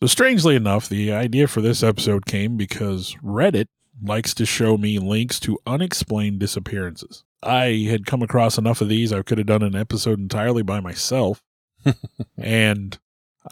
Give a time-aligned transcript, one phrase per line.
[0.00, 3.66] So, strangely enough, the idea for this episode came because Reddit
[4.00, 7.24] likes to show me links to unexplained disappearances.
[7.42, 10.78] I had come across enough of these, I could have done an episode entirely by
[10.78, 11.42] myself.
[12.38, 12.96] and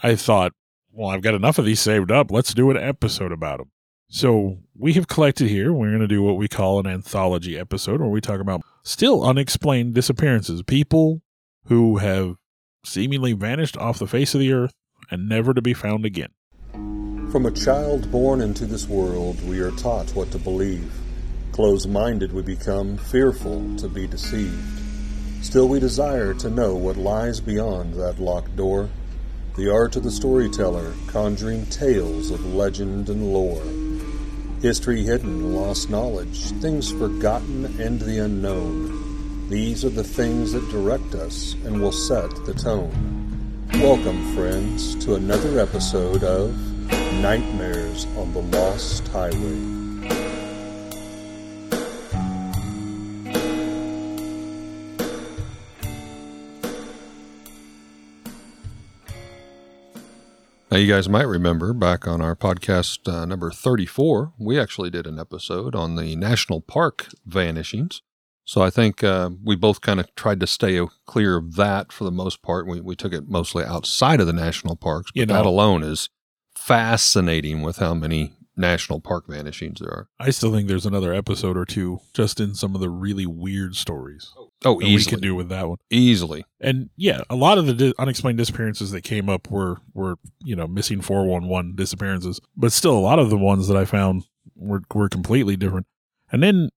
[0.01, 0.53] I thought,
[0.91, 2.31] well, I've got enough of these saved up.
[2.31, 3.71] Let's do an episode about them.
[4.09, 5.73] So we have collected here.
[5.73, 9.23] We're going to do what we call an anthology episode where we talk about still
[9.23, 11.21] unexplained disappearances, people
[11.65, 12.35] who have
[12.85, 14.73] seemingly vanished off the face of the earth
[15.11, 16.29] and never to be found again.
[17.31, 20.89] From a child born into this world, we are taught what to believe.
[21.51, 24.79] Close minded we become, fearful to be deceived.
[25.41, 28.89] Still, we desire to know what lies beyond that locked door.
[29.57, 33.61] The art of the storyteller, conjuring tales of legend and lore.
[34.61, 39.49] History hidden, lost knowledge, things forgotten, and the unknown.
[39.49, 43.67] These are the things that direct us and will set the tone.
[43.73, 49.87] Welcome, friends, to another episode of Nightmares on the Lost Highway.
[60.69, 65.07] Now, you guys might remember back on our podcast uh, number 34, we actually did
[65.07, 68.01] an episode on the national park vanishings.
[68.43, 72.03] So I think uh, we both kind of tried to stay clear of that for
[72.03, 72.67] the most part.
[72.67, 75.83] We, we took it mostly outside of the national parks, but You know- that alone
[75.83, 76.09] is
[76.67, 80.09] fascinating with how many national park vanishings there are.
[80.19, 83.75] I still think there's another episode or two just in some of the really weird
[83.75, 85.11] stories Oh, that we easily.
[85.15, 85.77] could do with that one.
[85.89, 86.43] Easily.
[86.59, 90.55] And yeah, a lot of the di- unexplained disappearances that came up were were you
[90.55, 93.85] know missing four one one disappearances, but still a lot of the ones that I
[93.85, 94.23] found
[94.55, 95.85] were were completely different.
[96.31, 96.69] And then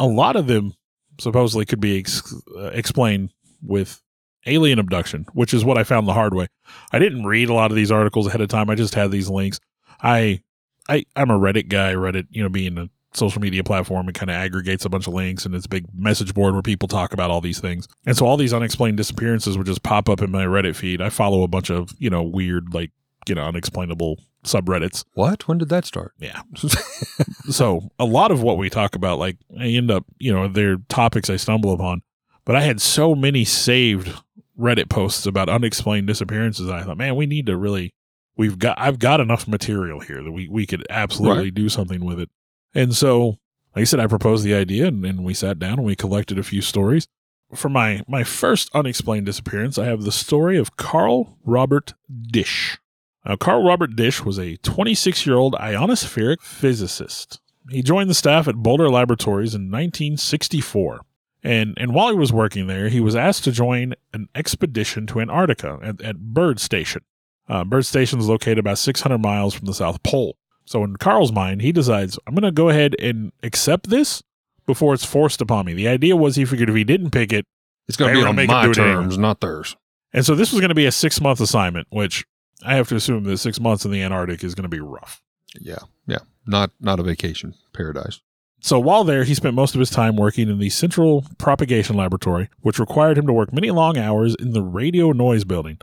[0.00, 0.74] a lot of them
[1.20, 4.02] supposedly could be ex- uh, explained with
[4.46, 6.46] alien abduction, which is what I found the hard way.
[6.92, 8.70] I didn't read a lot of these articles ahead of time.
[8.70, 9.60] I just had these links.
[10.02, 10.42] I
[10.88, 11.94] I I'm a Reddit guy.
[11.94, 15.14] Reddit, you know, being a social media platform, it kind of aggregates a bunch of
[15.14, 17.88] links and it's a big message board where people talk about all these things.
[18.06, 21.00] And so all these unexplained disappearances would just pop up in my Reddit feed.
[21.00, 22.92] I follow a bunch of, you know, weird, like,
[23.26, 25.04] you know, unexplainable subreddits.
[25.14, 25.48] What?
[25.48, 26.12] When did that start?
[26.18, 26.42] Yeah.
[27.50, 30.76] so a lot of what we talk about, like, I end up, you know, they're
[30.88, 32.02] topics I stumble upon.
[32.44, 34.14] But I had so many saved
[34.58, 36.68] Reddit posts about unexplained disappearances.
[36.68, 37.92] I thought, man, we need to really,
[38.36, 42.20] we've got, I've got enough material here that we, we could absolutely do something with
[42.20, 42.30] it.
[42.74, 43.38] And so,
[43.74, 46.38] like I said, I proposed the idea and, and we sat down and we collected
[46.38, 47.06] a few stories.
[47.54, 52.78] For my, my first unexplained disappearance, I have the story of Carl Robert Disch.
[53.24, 57.40] Now, Carl Robert Disch was a 26 year old ionospheric physicist.
[57.70, 61.00] He joined the staff at Boulder Laboratories in 1964.
[61.44, 65.20] And, and while he was working there, he was asked to join an expedition to
[65.20, 67.02] Antarctica at, at Byrd Station.
[67.48, 70.36] Uh, Byrd Station is located about 600 miles from the South Pole.
[70.64, 74.22] So, in Carl's mind, he decides, I'm going to go ahead and accept this
[74.66, 75.72] before it's forced upon me.
[75.72, 77.46] The idea was he figured if he didn't pick it,
[77.86, 78.94] It's going to be on make my do it anyway.
[79.02, 79.76] terms, not theirs.
[80.12, 82.26] and so this was going to be a six month assignment, which
[82.62, 85.22] I have to assume that six months in the Antarctic is going to be rough.
[85.58, 85.78] Yeah.
[86.06, 86.18] Yeah.
[86.46, 88.20] Not not a vacation paradise.
[88.60, 92.48] So while there, he spent most of his time working in the Central Propagation Laboratory,
[92.60, 95.78] which required him to work many long hours in the Radio Noise Building.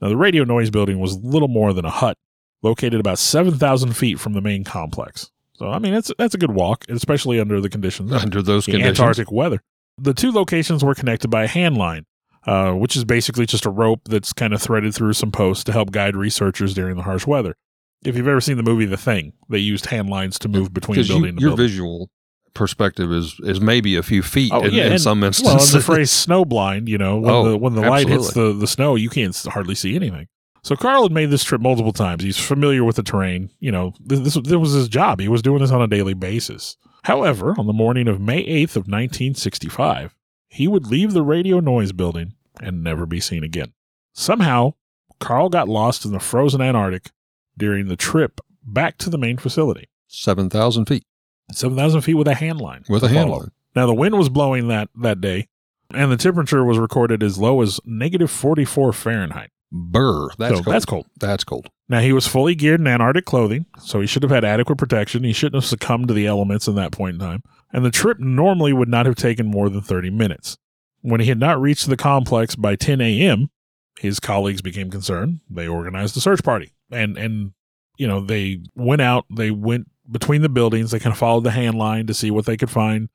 [0.00, 2.16] Now, the Radio Noise Building was little more than a hut,
[2.62, 5.30] located about 7,000 feet from the main complex.
[5.54, 8.12] So, I mean, that's, that's a good walk, especially under the conditions.
[8.12, 9.00] Under those conditions.
[9.00, 9.60] Antarctic weather.
[9.96, 12.04] The two locations were connected by a hand line,
[12.46, 15.72] uh, which is basically just a rope that's kind of threaded through some posts to
[15.72, 17.56] help guide researchers during the harsh weather.
[18.04, 20.94] If you've ever seen the movie The Thing, they used hand lines to move between
[20.96, 21.66] Because you, building to your building.
[21.66, 22.10] visual
[22.58, 25.72] perspective is is maybe a few feet Oh, in, yeah, in and- some Well, instances.
[25.72, 28.52] and the phrase snow blind, you know, when Oh, the when the light hits the,
[28.52, 30.26] the snow, you can't hardly see anything.
[30.64, 32.22] So Carl had made this trip multiple times.
[32.22, 33.48] He's familiar with the terrain.
[33.60, 35.20] You know, this, this, was his job.
[35.20, 36.76] He was doing this on a daily basis.
[37.04, 40.14] However, on the morning of May 8th of 1965,
[40.48, 43.72] he would leave the radio noise building and never be seen again.
[44.12, 44.74] Somehow,
[45.20, 47.12] Carl got lost in the frozen Antarctic
[47.56, 49.88] during the trip back to the main facility.
[50.08, 51.04] Seven thousand feet
[51.52, 52.84] 7,000 feet with a hand line.
[52.88, 53.40] with a hand follow.
[53.40, 53.50] line.
[53.74, 55.48] Now the wind was blowing that that day,
[55.92, 59.50] and the temperature was recorded as low as negative 44 Fahrenheit.
[59.70, 60.28] Burr.
[60.38, 60.74] That's so cold.
[60.74, 61.06] that's cold.
[61.20, 61.68] That's cold.
[61.88, 65.24] Now he was fully geared in Antarctic clothing, so he should have had adequate protection.
[65.24, 67.42] He shouldn't have succumbed to the elements in that point in time.
[67.72, 70.56] And the trip normally would not have taken more than 30 minutes.
[71.02, 73.50] When he had not reached the complex by 10 a.m.,
[73.98, 75.40] his colleagues became concerned.
[75.50, 77.52] They organized a search party, and and
[77.96, 79.26] you know they went out.
[79.30, 80.90] They went between the buildings.
[80.90, 83.08] They kind of followed the hand line to see what they could find.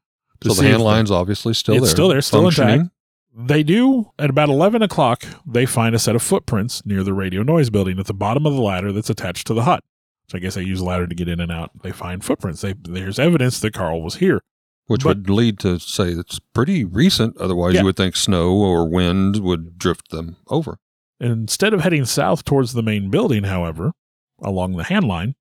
[0.43, 1.91] So the hand they- obviously still It's there.
[1.91, 2.89] still there, still intact.
[3.35, 7.41] They do at about 11 o'clock, they find a set of footprints near the radio
[7.43, 9.83] noise building at the bottom of the ladder that's attached to the hut.
[10.29, 11.71] So I guess they use a ladder to get in and out.
[11.81, 12.61] They find footprints.
[12.61, 14.41] They, there's evidence that Carl was here.
[14.87, 17.37] Which But- would lead to say it's pretty recent.
[17.37, 17.79] Otherwise, Yeah.
[17.81, 20.77] you would think snow or wind would drift them over.
[21.19, 23.93] Instead of heading south towards the main building, however,
[24.41, 25.35] along the hand line,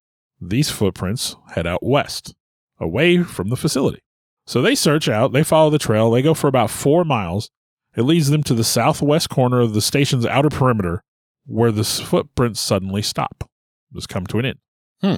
[0.49, 2.35] these footprints head out west,
[2.81, 4.01] away from the facility.
[4.47, 7.51] So they search out, they follow the trail, they go for about four miles.
[7.97, 11.05] It leads them to the southwest corner of the station's outer perimeter,
[11.47, 13.49] where the footprints suddenly stop.
[13.95, 14.59] Just come to an end.
[15.01, 15.15] Hmm.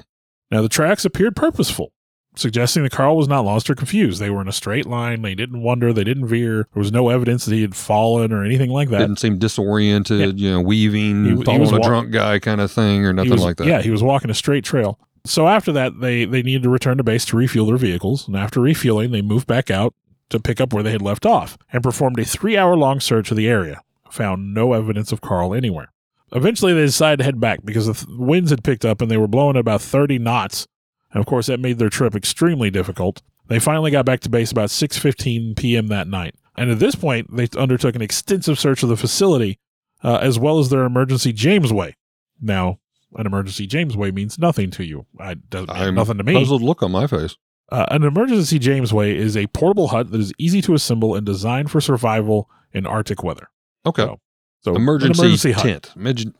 [0.51, 1.91] Now the tracks appeared purposeful,
[2.35, 4.19] suggesting that Carl was not lost or confused.
[4.21, 6.67] They were in a straight line, they didn't wander, they didn't veer.
[6.73, 8.99] There was no evidence that he had fallen or anything like that.
[8.99, 12.71] Didn't seem disoriented, you know, weaving, He- he was a wa- drunk guy kind of
[12.71, 13.67] thing, or nothing was- like that.
[13.67, 14.99] Yeah, he was walking a straight trail.
[15.25, 18.35] So after that, they they needed to return to base to refuel their vehicles, and
[18.35, 19.93] after refueling, they moved back out
[20.29, 23.31] to pick up where they had left off and performed a three hour long search
[23.31, 23.81] of the area.
[24.11, 25.91] Found no evidence of Carl anywhere.
[26.31, 29.17] Eventually, they decided to head back because the th- winds had picked up and they
[29.17, 30.67] were blowing about 30 knots,
[31.11, 33.21] and of course that made their trip extremely difficult.
[33.47, 35.87] They finally got back to base about 6:15 p.m.
[35.87, 39.59] that night, and at this point, they undertook an extensive search of the facility
[40.03, 41.93] uh, as well as their emergency Jamesway.
[42.39, 42.79] Now,
[43.15, 45.05] an emergency Jamesway means nothing to you.
[45.19, 46.33] It doesn't mean I'm nothing to me.
[46.33, 47.35] puzzled look on my face.
[47.71, 51.71] Uh, an emergency Jamesway is a portable hut that is easy to assemble and designed
[51.71, 53.49] for survival in Arctic weather.
[53.85, 54.03] Okay.
[54.03, 54.19] So,
[54.61, 55.91] so an emergency, tent.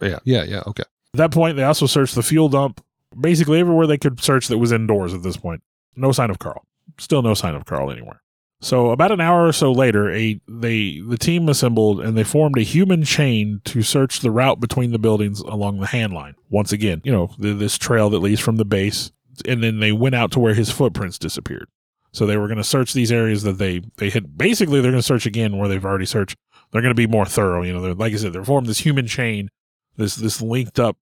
[0.01, 0.62] Yeah, yeah, yeah.
[0.68, 0.83] Okay.
[1.13, 2.83] At that point, they also searched the fuel dump,
[3.19, 5.63] basically everywhere they could search that was indoors at this point.
[5.95, 6.66] No sign of Carl.
[7.00, 8.22] Still no sign of Carl anywhere.
[8.62, 12.57] So about an hour or so later, a they the team assembled and they formed
[12.57, 16.36] a human chain to search the route between the buildings along the hand line.
[16.50, 19.12] Once again, you know, th- this trail that leads from the base,
[19.48, 21.68] and then they went out to where his footprints disappeared.
[22.12, 25.01] So they were going to search these areas that they they had basically they're going
[25.01, 26.38] to search again where they've already searched.
[26.72, 27.62] They're going to be more thorough.
[27.62, 29.50] You know, like I said, they're formed this human chain,
[29.98, 30.98] this this linked up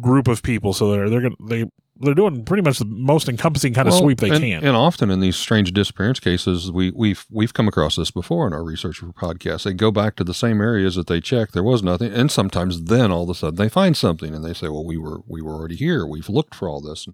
[0.00, 0.72] group of people.
[0.72, 1.66] So they're they're going they
[2.00, 4.64] they're doing pretty much the most encompassing kind of sweep they and, can.
[4.64, 8.52] And often in these strange disappearance cases, we, we've we've come across this before in
[8.52, 9.64] our research for podcasts.
[9.64, 11.52] They go back to the same areas that they checked.
[11.52, 14.54] There was nothing, and sometimes then all of a sudden they find something, and they
[14.54, 16.06] say, "Well, we were we were already here.
[16.06, 17.06] We've looked for all this.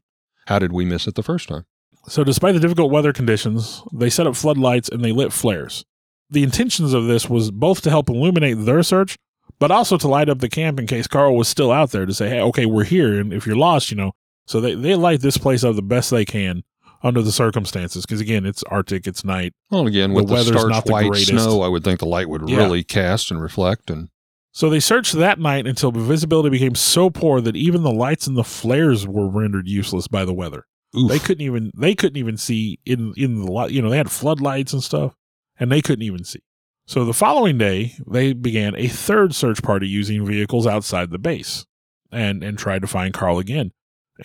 [0.47, 1.65] How did we miss it the first time?"
[2.09, 5.85] So, despite the difficult weather conditions, they set up floodlights and they lit flares.
[6.29, 9.17] The intentions of this was both to help illuminate their search,
[9.59, 12.15] but also to light up the camp in case Carl was still out there to
[12.15, 13.21] say, hey, okay, we're here.
[13.21, 14.13] And if you're lost, you know.
[14.47, 16.63] So, they, they light this place up the best they can
[17.03, 18.05] under the circumstances.
[18.07, 19.53] Because, again, it's Arctic, it's night.
[19.71, 21.29] Well, again, The with the, weather's starch not the white greatest.
[21.31, 22.59] snow, I would think the light would Yeah.
[22.59, 23.91] really cast and reflect.
[23.91, 24.09] And
[24.53, 28.37] So, they searched that night until visibility became so poor that even the lights and
[28.37, 30.67] the flares were rendered useless by the weather.
[30.97, 33.71] oof, They couldn't even they couldn't even see in in the light.
[33.71, 35.15] You know, they had floodlights and stuff,
[35.59, 36.41] and they couldn't even see.
[36.87, 41.65] So the following day, they began a third search party using vehicles outside the base,
[42.11, 43.73] and and tried to find Carl again.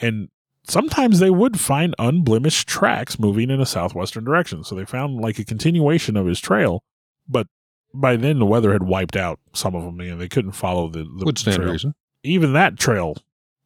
[0.02, 0.30] And
[0.68, 4.64] sometimes they would find unblemished tracks moving in a southwestern direction.
[4.64, 6.84] So they found like a continuation of his trail,
[7.28, 7.48] but
[7.94, 10.00] by then the weather had wiped out some of them.
[10.02, 11.96] and they couldn't follow the, the would stand trail reason.
[12.24, 13.18] even that trail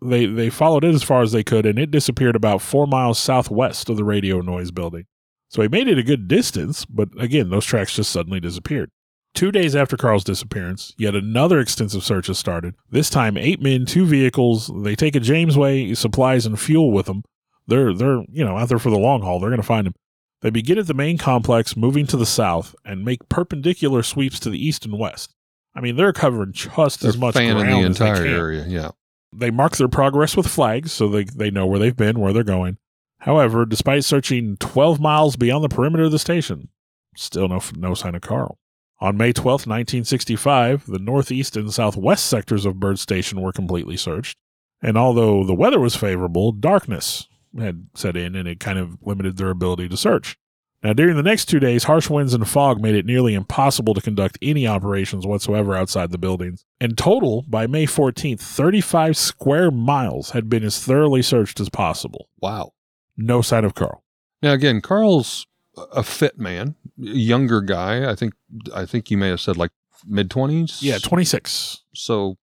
[0.01, 3.19] they they followed it as far as they could and it disappeared about four miles
[3.19, 5.05] southwest of the radio noise building
[5.49, 8.89] so he made it a good distance but again those tracks just suddenly disappeared
[9.33, 13.85] two days after carl's disappearance yet another extensive search has started this time eight men
[13.85, 17.23] two vehicles they take a jamesway supplies and fuel with them
[17.67, 19.93] they're they're you know out there for the long haul they're going to find him
[20.41, 24.49] they begin at the main complex moving to the south and make perpendicular sweeps to
[24.49, 25.33] the east and west
[25.75, 28.33] i mean they're covering just They're as much ground the as they entire can.
[28.33, 28.65] area.
[28.67, 28.89] Yeah.
[29.33, 32.43] They mark their progress with flags so they, they know where they've been, where they're
[32.43, 32.77] going.
[33.19, 36.67] However, despite searching 12 miles beyond the perimeter of the station,
[37.15, 38.57] still no, no sign of Carl.
[39.01, 44.37] On May 12, 1965, the northeast and southwest sectors of Byrd Station were completely searched.
[44.79, 47.27] And although the weather was favorable, darkness
[47.59, 50.37] had set in and it kind of limited their ability to search.
[50.83, 54.01] Now, during the next two days, harsh winds and fog made it nearly impossible to
[54.01, 56.65] conduct any operations whatsoever outside the buildings.
[56.79, 62.29] In total, by May 14th, 35 square miles had been as thoroughly searched as possible.
[62.39, 62.73] Wow.
[63.17, 64.03] No sign of Carl.
[64.41, 65.45] Now again, Carl's
[65.91, 68.09] a fit man, younger guy.
[68.09, 68.33] I think
[68.75, 69.71] I think you may have said like
[70.05, 70.81] mid twenties.
[70.81, 71.83] Yeah, 26.
[71.93, 72.37] So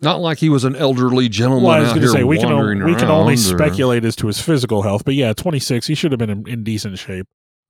[0.00, 2.50] not like he was an elderly gentleman Well, I was going to say, we can,
[2.52, 5.86] wandering o- we can only or- speculate as to his physical health, but yeah, 26,
[5.86, 7.26] he should have been in, in decent shape.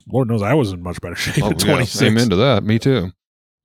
[0.09, 2.03] Lord knows I was in much better shape Oh, at yeah, 26.
[2.03, 2.65] amen to that.
[2.65, 3.13] Me too.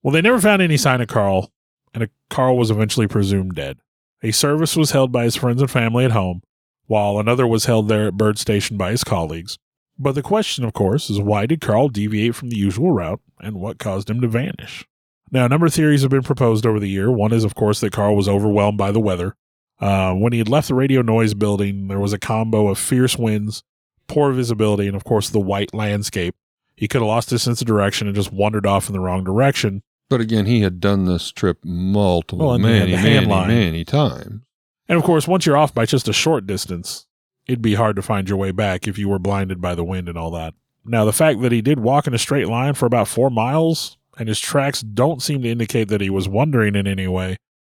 [0.04, 1.52] Well, they never found any sign of Carl,
[1.94, 3.80] and a, Carl was eventually presumed dead.
[4.22, 6.42] A service was held by his friends and family at home,
[6.86, 9.58] while another was held there at Byrd Station by his colleagues.
[10.02, 13.58] But the question, of course, is why did Carl deviate from the usual route, and
[13.58, 14.88] what caused him to vanish?
[15.30, 17.12] Now, a number of theories have been proposed over the year.
[17.12, 19.36] One is, of course, that Carl was overwhelmed by the weather.
[19.80, 23.18] Uh, when he had left the radio noise building, there was a combo of fierce
[23.18, 23.62] winds,
[24.08, 26.34] poor visibility, and, of course, the white landscape.
[26.76, 29.26] He could have lost his sense of direction and just wandered off in the wrong
[29.26, 29.84] direction.
[30.10, 34.42] But again, he had done this trip multiple, Well, he many, many, many times.
[34.88, 37.06] And, of course, once you're off by just a short distance,
[37.50, 40.08] it'd be hard to find your way back if you were blinded by the wind
[40.08, 40.54] and all that.
[40.86, 43.98] Now, the fact that he did walk in a straight line for about four miles
[44.20, 47.38] and his tracks don't seem to indicate that he was wandering in any way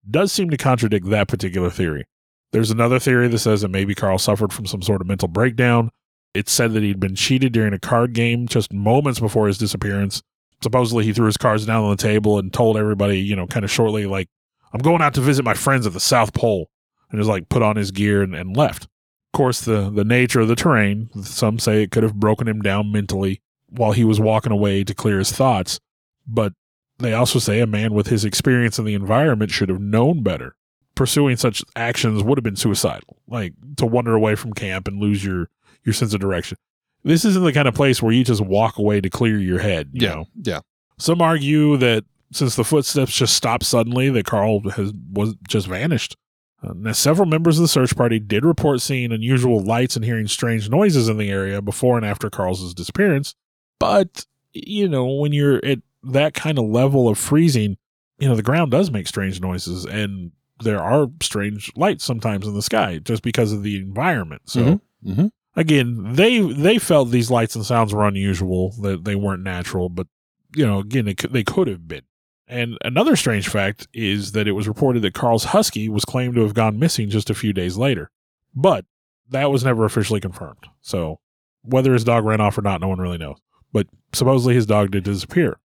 [0.08, 2.04] does seem to contradict that particular theory.
[2.50, 5.90] There's another theory that says that maybe Carl suffered from some sort of mental breakdown.
[6.34, 10.20] It's said that he'd been cheated during a card game just moments before his disappearance.
[10.62, 13.64] Supposedly, he threw his cards down on the table and told everybody, you know, kind
[13.64, 14.28] of shortly, like,
[14.72, 16.70] I'm going out to visit my friends at the South Pole,
[17.10, 18.88] and just like put on his gear and, and left.
[19.32, 22.60] Of course, the, the nature of the terrain, some say it could have broken him
[22.62, 25.78] down mentally while he was walking away to clear his thoughts.
[26.26, 26.52] But
[26.98, 30.56] they also say a man with his experience in the environment should have known better.
[30.96, 35.24] Pursuing such actions would have been suicidal, like to wander away from camp and lose
[35.24, 35.48] your,
[35.84, 36.58] your sense of direction.
[37.04, 39.90] This isn't the kind of place where you just walk away to clear your head.
[39.92, 40.14] You Yeah.
[40.14, 40.24] know?
[40.42, 40.58] Yeah.
[40.98, 46.16] Some argue that since the footsteps just stopped suddenly, that Carl has was just vanished.
[46.62, 50.26] Uh, now, several members of the search party did report seeing unusual lights and hearing
[50.28, 53.34] strange noises in the area before and after Carl's disappearance.
[53.78, 57.76] But you know, when you're at that kind of level of freezing,
[58.18, 62.52] you know the ground does make strange noises, and there are strange lights sometimes in
[62.54, 64.42] the sky just because of the environment.
[64.44, 64.80] So Mhm.
[65.06, 65.30] Mhm.
[65.56, 70.06] again, they they felt these lights and sounds were unusual, that they weren't natural, but
[70.54, 72.02] you know, again, it could, they could have been.
[72.50, 76.42] And another strange fact is that it was reported that Carl's husky was claimed to
[76.42, 78.10] have gone missing just a few days later,
[78.56, 78.84] but
[79.28, 80.66] that was never officially confirmed.
[80.82, 81.20] So
[81.62, 83.36] whether his dog ran off or not, no one really knows.
[83.72, 85.60] But supposedly his dog did disappear.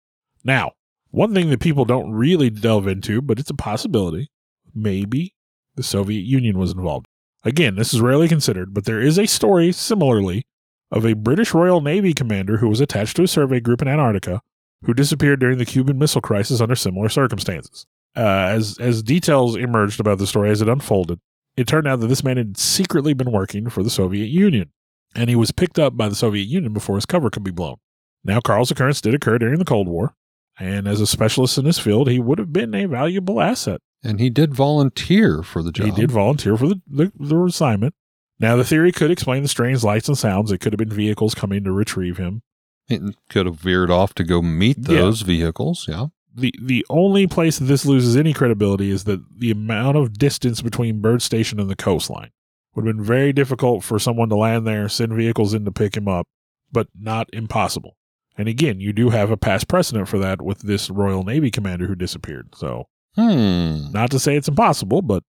[0.45, 0.73] Now,
[1.11, 4.31] one thing that people don't really delve into, but it's a possibility,
[4.75, 5.35] maybe
[5.77, 7.07] the Soviet Union was involved.
[7.45, 10.47] Again, this is rarely considered, but there is a story similarly
[10.91, 14.43] of a British Royal Navy commander who was attached to a survey group in Antarctica
[14.85, 17.87] who disappeared during the Cuban Missile Crisis under similar circumstances.
[18.17, 21.19] Uh, as as details emerged about the story as it unfolded,
[21.57, 24.71] it turned out that this man had secretly been working for the Soviet Union,
[25.15, 27.77] and he was picked up by the Soviet Union before his cover could be blown.
[28.25, 30.15] Now, Carl's occurrence did occur during the Cold War,
[30.59, 33.81] and as a specialist in his field, he would have been a valuable asset.
[34.03, 35.87] And he did volunteer for the job.
[35.87, 37.95] He did volunteer for the, the, the assignment.
[38.39, 40.53] Now, the theory could explain the strange lights and sounds.
[40.53, 42.43] It could have been vehicles coming to retrieve him.
[42.89, 43.01] He
[43.31, 45.01] could have veered off to go meet Yeah.
[45.01, 45.87] those vehicles.
[45.89, 46.07] Yeah.
[46.37, 50.61] The the only place that this loses any credibility is that the amount of distance
[50.61, 52.31] between Byrd Station and the coastline
[52.75, 55.97] would have been very difficult for someone to land there, send vehicles in to pick
[55.97, 56.27] him up,
[56.73, 57.97] but not impossible.
[58.37, 61.87] And again, you do have a past precedent for that with this Royal Navy commander
[61.87, 62.49] who disappeared.
[62.57, 63.93] So, Hmm.
[63.93, 65.23] not to say it's impossible, but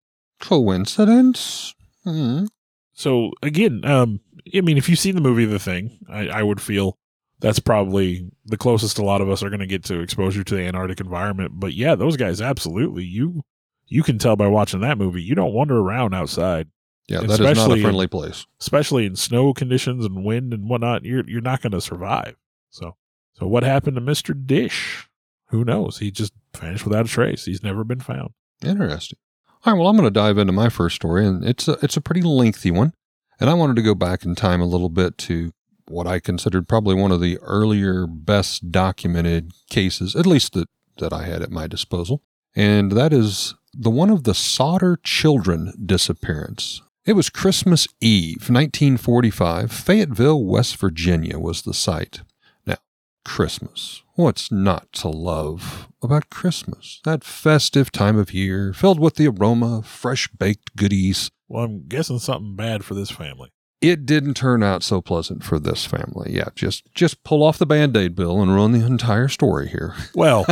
[0.69, 1.74] Coincidence?
[2.03, 2.45] Hmm.
[2.93, 4.19] So again, um,
[4.55, 6.97] I mean, if you've seen the movie The Thing, I, I would feel
[7.39, 10.56] that's probably the closest a lot of us are going to get to exposure to
[10.56, 11.54] the Antarctic environment.
[11.56, 13.44] But yeah, those guys absolutely you
[13.88, 15.22] you can tell by watching that movie.
[15.22, 16.70] You don't wander around outside,
[17.08, 18.46] Yeah, that is not a Especially- friendly place.
[18.60, 21.06] especially in snow conditions and wind and whatnot.
[21.06, 22.36] You're you're not going to survive.
[22.70, 22.96] So
[23.34, 25.08] so what happened to Mister Disch?
[25.50, 26.00] Who knows?
[26.00, 27.46] He just vanished without a trace.
[27.46, 28.32] He's never been found.
[28.63, 29.20] Interesting.
[29.63, 31.98] All right, well, I'm going to dive into my first story, and it's a, it's
[31.98, 32.94] a pretty lengthy one.
[33.39, 35.51] And I wanted to go back in time a little bit to
[35.88, 41.13] what I considered probably one of the earlier, best documented cases, at least that, that
[41.13, 42.22] I had at my disposal.
[42.56, 46.82] And that is the one of the Sodder children disappearance.
[47.06, 49.72] It was Christmas Eve, 1945.
[49.72, 52.22] Fayetteville, West Virginia was the site.
[52.65, 52.77] Now,
[53.24, 54.01] Christmas.
[54.15, 57.01] What's not to love about Christmas?
[57.04, 61.30] That festive time of year filled with the aroma of fresh baked goodies.
[61.48, 63.51] Well, I'm guessing something bad for this family.
[63.82, 66.32] It didn't turn out so pleasant for this family.
[66.34, 69.94] Yeah, just just pull off the band-aid bill and ruin the entire story here.
[70.15, 70.46] Well,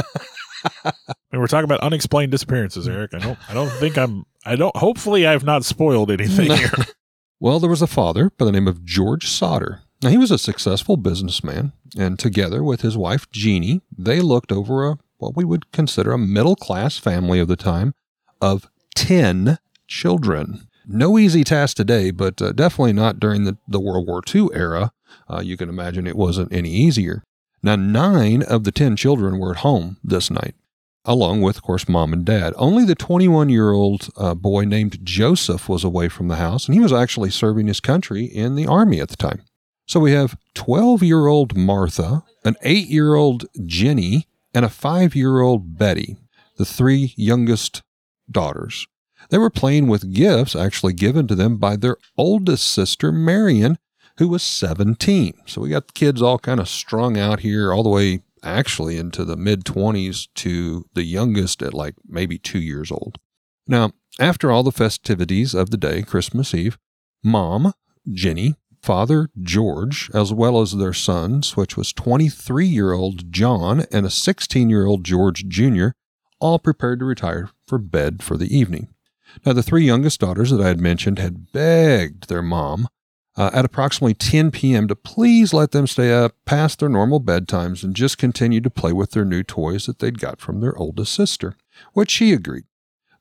[0.85, 0.91] I
[1.31, 3.13] mean, we're talking about unexplained disappearances, Eric.
[3.13, 4.75] I don't, I don't think I'm, I don't.
[4.77, 6.71] Hopefully, I've not spoiled anything here.
[7.39, 9.81] Well, there was a father by the name of George Sodder.
[10.01, 14.87] Now, he was a successful businessman, and together with his wife Jeannie, they looked over
[14.87, 17.95] a what we would consider a middle class family of the time
[18.39, 20.69] of 10 children.
[20.85, 24.91] No easy task today, but uh, definitely not during the, the World War II era.
[25.29, 27.23] Uh, you can imagine it wasn't any easier.
[27.61, 30.55] Now, nine of the 10 children were at home this night,
[31.05, 32.53] along with, of course, mom and dad.
[32.57, 36.75] Only the 21 year old uh, boy named Joseph was away from the house, and
[36.75, 39.43] he was actually serving his country in the army at the time.
[39.85, 45.15] So we have 12 year old Martha, an 8 year old Jenny, and a five
[45.15, 46.17] year old Betty,
[46.57, 47.81] the three youngest
[48.29, 48.87] daughters.
[49.29, 53.77] They were playing with gifts actually given to them by their oldest sister, Marion,
[54.17, 55.33] who was 17.
[55.45, 58.97] So we got the kids all kind of strung out here, all the way actually
[58.97, 63.17] into the mid 20s to the youngest at like maybe two years old.
[63.67, 66.77] Now, after all the festivities of the day, Christmas Eve,
[67.23, 67.73] mom,
[68.11, 74.05] Jenny, father, George, as well as their sons, which was 23 year old John and
[74.05, 75.89] a 16 year old George Jr.,
[76.39, 78.92] all prepared to retire for bed for the evening.
[79.45, 82.87] Now, the three youngest daughters that I had mentioned had begged their mom
[83.35, 84.87] uh, at approximately 10 p.m.
[84.87, 88.93] to please let them stay up past their normal bedtimes and just continue to play
[88.93, 91.55] with their new toys that they'd got from their oldest sister,
[91.93, 92.65] which she agreed.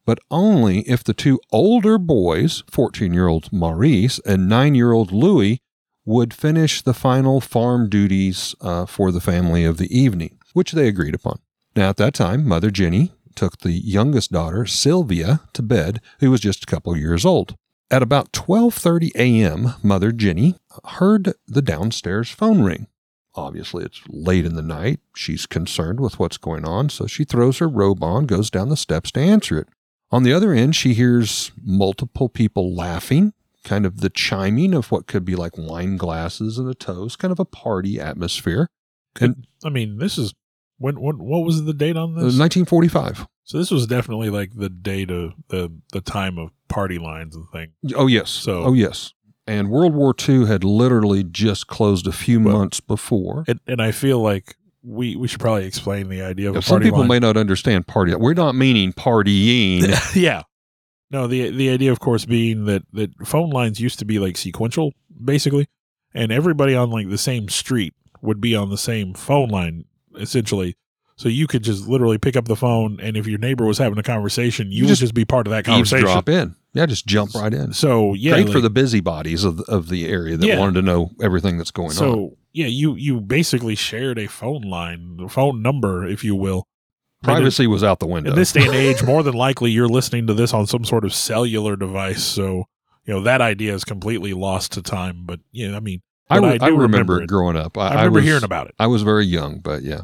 [0.04, 5.12] But only if the two older boys, 14 year old Maurice and 9 year old
[5.12, 5.60] Louis,
[6.04, 10.88] would finish the final farm duties uh, for the family of the evening, which they
[10.88, 11.38] agreed upon.
[11.76, 16.40] Now, at that time, Mother Jenny took the youngest daughter, Sylvia, to bed, who was
[16.40, 17.54] just a couple years old.
[17.90, 22.86] At about 12:30 a.m., Mother Jenny heard the downstairs phone ring.
[23.34, 25.00] Obviously, it's late in the night.
[25.16, 28.76] She's concerned with what's going on, so she throws her robe on, goes down the
[28.76, 29.68] steps to answer it.
[30.10, 33.32] On the other end, she hears multiple people laughing,
[33.64, 37.32] kind of the chiming of what could be like wine glasses and a toast, kind
[37.32, 38.68] of a party atmosphere.
[39.20, 40.34] And I mean, this is
[40.78, 42.38] when, when what was the date on Uh, this?
[42.38, 43.26] 1945.
[43.44, 47.46] So this was definitely like the date of the the time of party lines and
[47.52, 47.72] things.
[47.94, 48.30] Oh yes.
[48.30, 49.12] So- oh yes.
[49.44, 53.42] And World War II had literally just closed a few Well, months before.
[53.48, 57.00] And, and I feel like we we should probably explain the idea of some people
[57.00, 57.08] line.
[57.08, 58.14] may not understand party.
[58.14, 59.82] We're not meaning partying.
[60.14, 60.42] yeah.
[61.10, 64.36] No, the the idea, of course, being that that phone lines used to be like
[64.36, 65.66] sequential, basically,
[66.14, 69.84] and everybody on like the same street would be on the same phone line,
[70.16, 70.76] essentially.
[71.16, 73.98] So you could just literally pick up the phone, and if your neighbor was having
[73.98, 76.06] a conversation, you, You would just just be part of that conversation.
[76.06, 76.56] Eavesdrop in.
[76.74, 77.74] Yeah, just jump right in.
[77.74, 80.58] So yeah, Great for the busybodies of of the area that Yeah.
[80.58, 82.12] wanted to know everything that's going so on.
[82.14, 86.66] So yeah, you you basically shared a phone line, a phone number, if you will.
[87.22, 88.30] And in- Privacy was out the window.
[88.30, 91.04] In this day and age, more than likely you're listening to this on some sort
[91.04, 92.24] of cellular device.
[92.24, 92.64] So,
[93.04, 95.22] you know, that idea is completely lost to time.
[95.24, 97.76] But, yeah, I mean, I, I do I remember, remember it growing up.
[97.76, 98.74] I, I remember was, hearing about it.
[98.78, 100.02] I was very young, but yeah.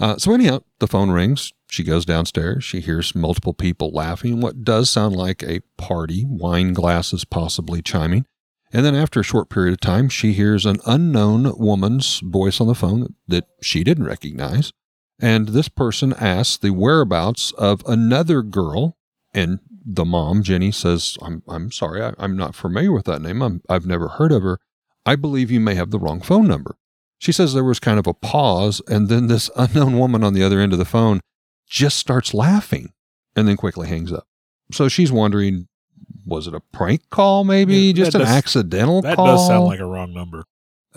[0.00, 1.52] Uh, so anyhow, the phone rings.
[1.70, 2.64] She goes downstairs.
[2.64, 4.40] She hears multiple people laughing.
[4.40, 8.24] What does sound like a party, wine glasses possibly chiming.
[8.72, 12.66] And then after a short period of time, she hears an unknown woman's voice on
[12.66, 14.72] the phone that she didn't recognize.
[15.20, 18.96] And this person asks the whereabouts of another girl.
[19.34, 23.42] And the mom, Jenny, says, I'm, I'm sorry, I, I'm not familiar with that name.
[23.42, 24.58] I'm, I've never heard of her.
[25.06, 26.76] I believe you may have the wrong phone number.
[27.18, 30.42] She says there was kind of a pause, and then this unknown woman on the
[30.42, 31.20] other end of the phone
[31.66, 32.92] just starts laughing
[33.36, 34.26] and then quickly hangs up.
[34.72, 35.68] So she's wondering,
[36.26, 37.76] was it a prank call, maybe?
[37.76, 39.26] Yeah, just an does- accidental That call?
[39.26, 40.44] That does sound like a wrong number.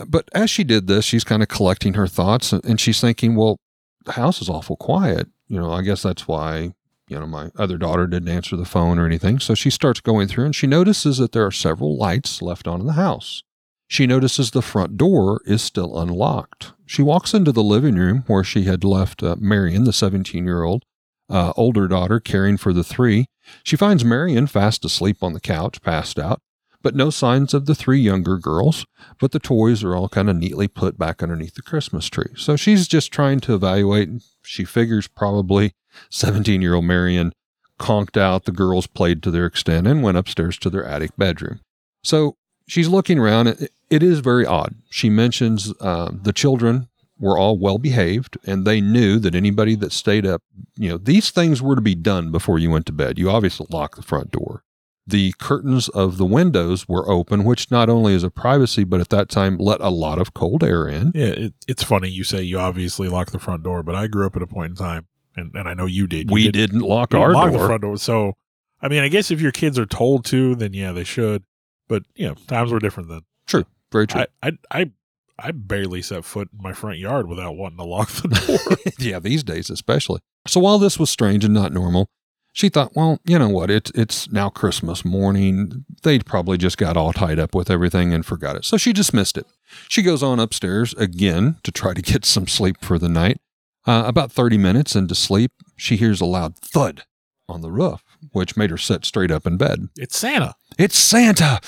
[0.07, 3.35] But as she did this, she's kind of collecting her thoughts and, and she's thinking,
[3.35, 3.57] well,
[4.05, 5.27] the house is awful quiet.
[5.47, 6.73] You know, I guess that's why,
[7.07, 9.39] you know, my other daughter didn't answer the phone or anything.
[9.39, 12.79] So she starts going through and she notices that there are several lights left on
[12.79, 13.43] in the house.
[13.91, 16.71] She notices the front door is still unlocked.
[16.85, 20.63] She walks into the living room where she had left uh, Marion, the 17 year
[20.63, 20.85] old
[21.29, 23.25] uh, older daughter, caring for the three.
[23.65, 26.41] She finds Marion fast asleep on the couch, passed out,
[26.81, 28.85] but no signs of the three younger girls
[29.19, 32.31] but the toys are all kind of neatly put back underneath the Christmas tree.
[32.37, 34.09] So she's just trying to evaluate.
[34.41, 35.73] She figures probably
[36.09, 37.33] 17 year old Marion
[37.77, 41.59] conked out, the girls played to their extent, and went upstairs to their attic bedroom.
[42.05, 43.67] So she's looking around.
[43.91, 44.75] It, is very odd.
[44.89, 46.87] She mentions uh, the children
[47.19, 50.41] were all well behaved and they knew that anybody that stayed up,
[50.75, 53.19] you know, these things were to be done before you went to bed.
[53.19, 54.63] You obviously locked the front door
[55.07, 59.09] the curtains of the windows were open, which not only is a privacy, but at
[59.09, 61.11] that time let a lot of cold air in.
[61.13, 64.25] Yeah, it, it's funny you say you obviously locked the front door, but I grew
[64.25, 66.29] up at a point in time, and, and I know you did.
[66.29, 67.59] You we didn't- didn't lock our didn't lock door.
[67.61, 67.97] the front door.
[67.97, 68.33] So,
[68.81, 71.43] I mean, I guess if your kids are told to, then yeah, they should.
[71.87, 73.21] But, you know, times were different then.
[73.47, 74.21] True, very true.
[74.41, 74.91] I, I, I,
[75.39, 78.77] I barely set foot in my front yard without wanting to lock the door.
[78.99, 80.19] yeah, these days especially.
[80.47, 82.09] So while this was strange and not normal,
[82.53, 83.71] she thought, well, you know what?
[83.71, 85.85] It's it's now Christmas morning.
[86.03, 88.65] They'd probably just got all tied up with everything and forgot it.
[88.65, 89.45] So she dismissed it.
[89.87, 93.39] She goes on upstairs again to try to get some sleep for the night.
[93.87, 97.03] Uh, about 30 minutes into sleep, she hears a loud thud
[97.49, 99.89] on the roof, which made her sit straight up in bed.
[99.97, 100.53] it's Santa.
[100.77, 101.59] It's Santa.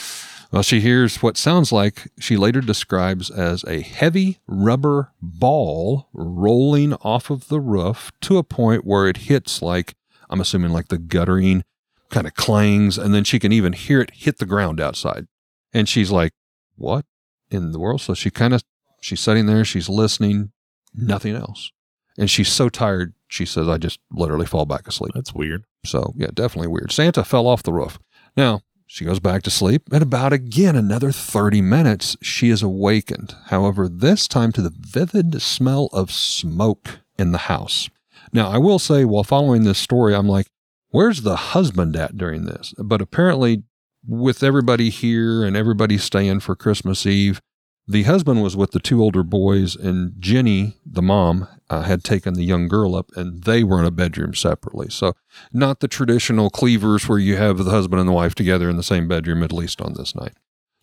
[0.54, 6.94] Well, she hears what sounds like she later describes as a heavy rubber ball rolling
[7.02, 9.96] off of the roof to a point where it hits like,
[10.30, 11.64] I'm assuming like the guttering
[12.12, 15.26] kind of clangs, and then she can even hear it hit the ground outside.
[15.74, 16.34] And she's like,
[16.76, 17.06] What
[17.50, 18.02] in the world?
[18.02, 18.62] So she kind of,
[19.02, 20.52] she's sitting there, she's listening,
[20.94, 21.72] nothing else.
[22.16, 25.14] And she's so tired, she says, I just literally fall back asleep.
[25.16, 25.64] That's weird.
[25.84, 26.92] So, yeah, definitely weird.
[26.92, 27.98] Santa fell off the roof.
[28.38, 33.36] Now, she goes back to sleep, and about again another 30 minutes, she is awakened.
[33.46, 37.90] However, this time to the vivid smell of smoke in the house.
[38.32, 40.48] Now, I will say, while following this story, I'm like,
[40.90, 42.74] where's the husband at during this?
[42.78, 43.64] But apparently,
[44.06, 47.42] with everybody here and everybody staying for Christmas Eve,
[47.88, 52.34] the husband was with the two older boys, and Jenny, the mom, uh, had taken
[52.34, 54.88] the young girl up, and they were in a bedroom separately.
[54.90, 55.14] So,
[55.52, 58.84] not the traditional cleavers where you have the husband and the wife together in the
[58.84, 60.34] same bedroom, at least on this night.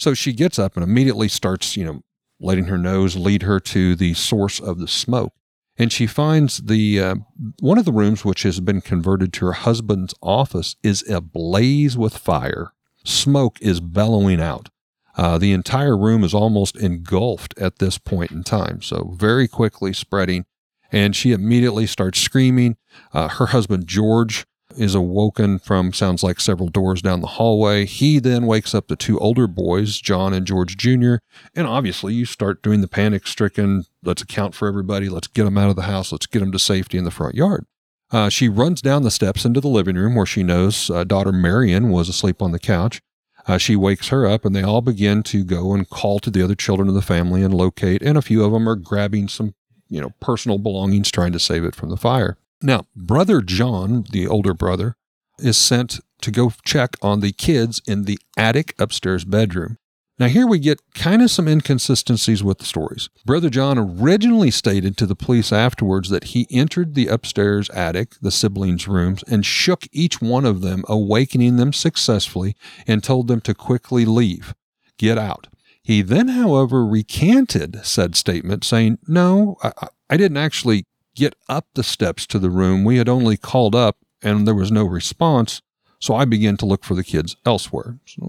[0.00, 2.00] So she gets up and immediately starts, you know,
[2.40, 5.34] letting her nose lead her to the source of the smoke.
[5.76, 7.14] And she finds the uh,
[7.60, 12.16] one of the rooms, which has been converted to her husband's office, is ablaze with
[12.16, 12.72] fire.
[13.04, 14.70] Smoke is bellowing out.
[15.16, 18.80] Uh, the entire room is almost engulfed at this point in time.
[18.80, 20.46] So, very quickly spreading.
[20.92, 22.76] And she immediately starts screaming.
[23.12, 24.44] Uh, her husband, George,
[24.76, 27.84] is awoken from sounds like several doors down the hallway.
[27.84, 31.16] He then wakes up the two older boys, John and George Jr.
[31.54, 35.58] And obviously, you start doing the panic stricken, let's account for everybody, let's get them
[35.58, 37.66] out of the house, let's get them to safety in the front yard.
[38.12, 41.32] Uh, she runs down the steps into the living room where she knows uh, daughter
[41.32, 43.00] Marion was asleep on the couch.
[43.46, 46.42] Uh, she wakes her up, and they all begin to go and call to the
[46.42, 48.02] other children of the family and locate.
[48.02, 49.54] And a few of them are grabbing some,
[49.90, 52.38] you know, personal belongings, trying to save it from the fire.
[52.62, 54.96] Now, brother John, the older brother,
[55.38, 59.76] is sent to go check on the kids in the attic upstairs bedroom.
[60.18, 63.08] Now, here we get kind of some inconsistencies with the stories.
[63.24, 68.30] Brother John originally stated to the police afterwards that he entered the upstairs attic, the
[68.30, 72.54] siblings' rooms, and shook each one of them, awakening them successfully,
[72.86, 74.54] and told them to quickly leave,
[74.98, 75.46] get out.
[75.90, 79.72] He then, however, recanted said statement, saying, No, I,
[80.08, 80.84] I didn't actually
[81.16, 82.84] get up the steps to the room.
[82.84, 85.62] We had only called up, and there was no response.
[85.98, 87.98] So I began to look for the kids elsewhere.
[88.06, 88.22] So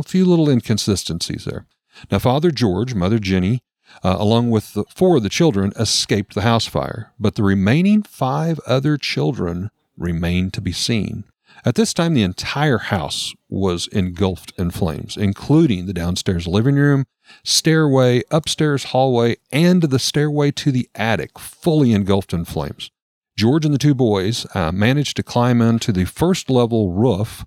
[0.00, 1.66] a few little inconsistencies there.
[2.10, 3.62] Now, Father George, Mother Jenny,
[4.02, 8.02] uh, along with the, four of the children, escaped the house fire, but the remaining
[8.02, 11.24] five other children remained to be seen.
[11.64, 17.04] At this time, the entire house was engulfed in flames, including the downstairs living room,
[17.44, 22.90] stairway, upstairs hallway, and the stairway to the attic, fully engulfed in flames.
[23.36, 27.44] George and the two boys uh, managed to climb into the first level roof,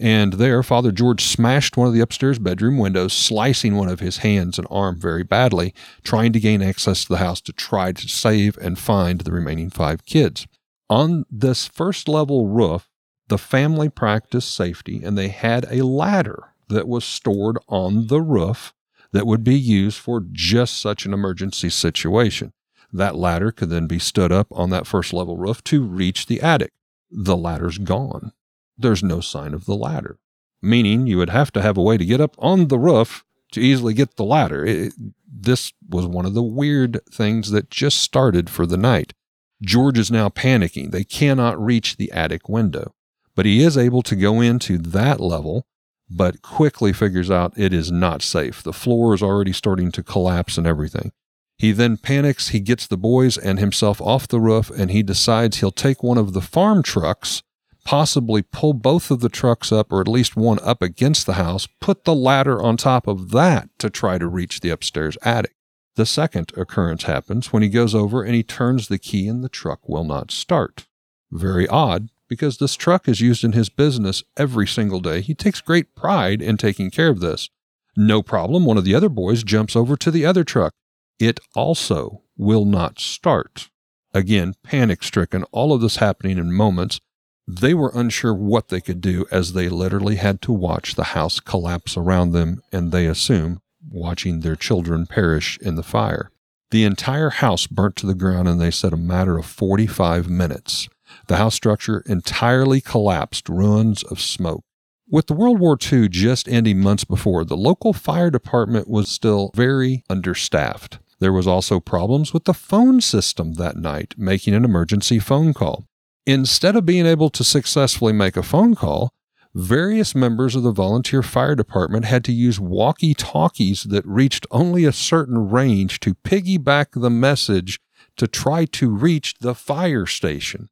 [0.00, 4.18] and there, Father George smashed one of the upstairs bedroom windows, slicing one of his
[4.18, 8.08] hands and arm very badly, trying to gain access to the house to try to
[8.08, 10.46] save and find the remaining five kids.
[10.88, 12.87] On this first level roof,
[13.28, 18.74] the family practiced safety, and they had a ladder that was stored on the roof
[19.12, 22.52] that would be used for just such an emergency situation.
[22.92, 26.40] That ladder could then be stood up on that first level roof to reach the
[26.40, 26.72] attic.
[27.10, 28.32] The ladder's gone.
[28.76, 30.18] There's no sign of the ladder,
[30.62, 33.60] meaning you would have to have a way to get up on the roof to
[33.60, 34.64] easily get the ladder.
[34.64, 34.92] It,
[35.26, 39.14] this was one of the weird things that just started for the night.
[39.60, 40.90] George is now panicking.
[40.90, 42.94] They cannot reach the attic window,
[43.38, 45.64] but he is able to go into that level,
[46.10, 48.64] but quickly figures out it is not safe.
[48.64, 51.12] The floor is already starting to collapse and everything.
[51.56, 55.58] He then panics, he gets the boys and himself off the roof, and he decides
[55.58, 57.44] he'll take one of the farm trucks,
[57.84, 61.68] possibly pull both of the trucks up, or at least one up against the house,
[61.80, 65.54] put the ladder on top of that to try to reach the upstairs attic.
[65.94, 69.48] The second occurrence happens when he goes over and he turns the key and the
[69.48, 70.88] truck will not start.
[71.30, 75.20] Very odd, because this truck is used in his business every single day.
[75.20, 77.48] He takes great pride in taking care of this.
[77.96, 80.72] No problem, one of the other boys jumps over to the other truck
[81.18, 83.70] it also will not start.
[84.14, 87.00] Again, panic stricken, all of this happening in moments.
[87.46, 91.40] They were unsure what they could do as they literally had to watch the house
[91.40, 93.60] collapse around them, and they assume
[93.90, 96.30] watching their children perish in the fire.
[96.70, 100.88] The entire house burnt to the ground, and they said a matter of 45 minutes.
[101.28, 104.64] The house structure entirely collapsed, ruins of smoke.
[105.10, 109.50] With the World War II just ending months before, the local fire department was still
[109.54, 110.98] very understaffed.
[111.18, 115.84] There was also problems with the phone system that night, making an emergency phone call.
[116.24, 119.10] Instead of being able to successfully make a phone call,
[119.54, 124.86] various members of the volunteer fire department had to use walkie talkies that reached only
[124.86, 127.80] a certain range to piggyback the message
[128.16, 130.70] to try to reach the fire station.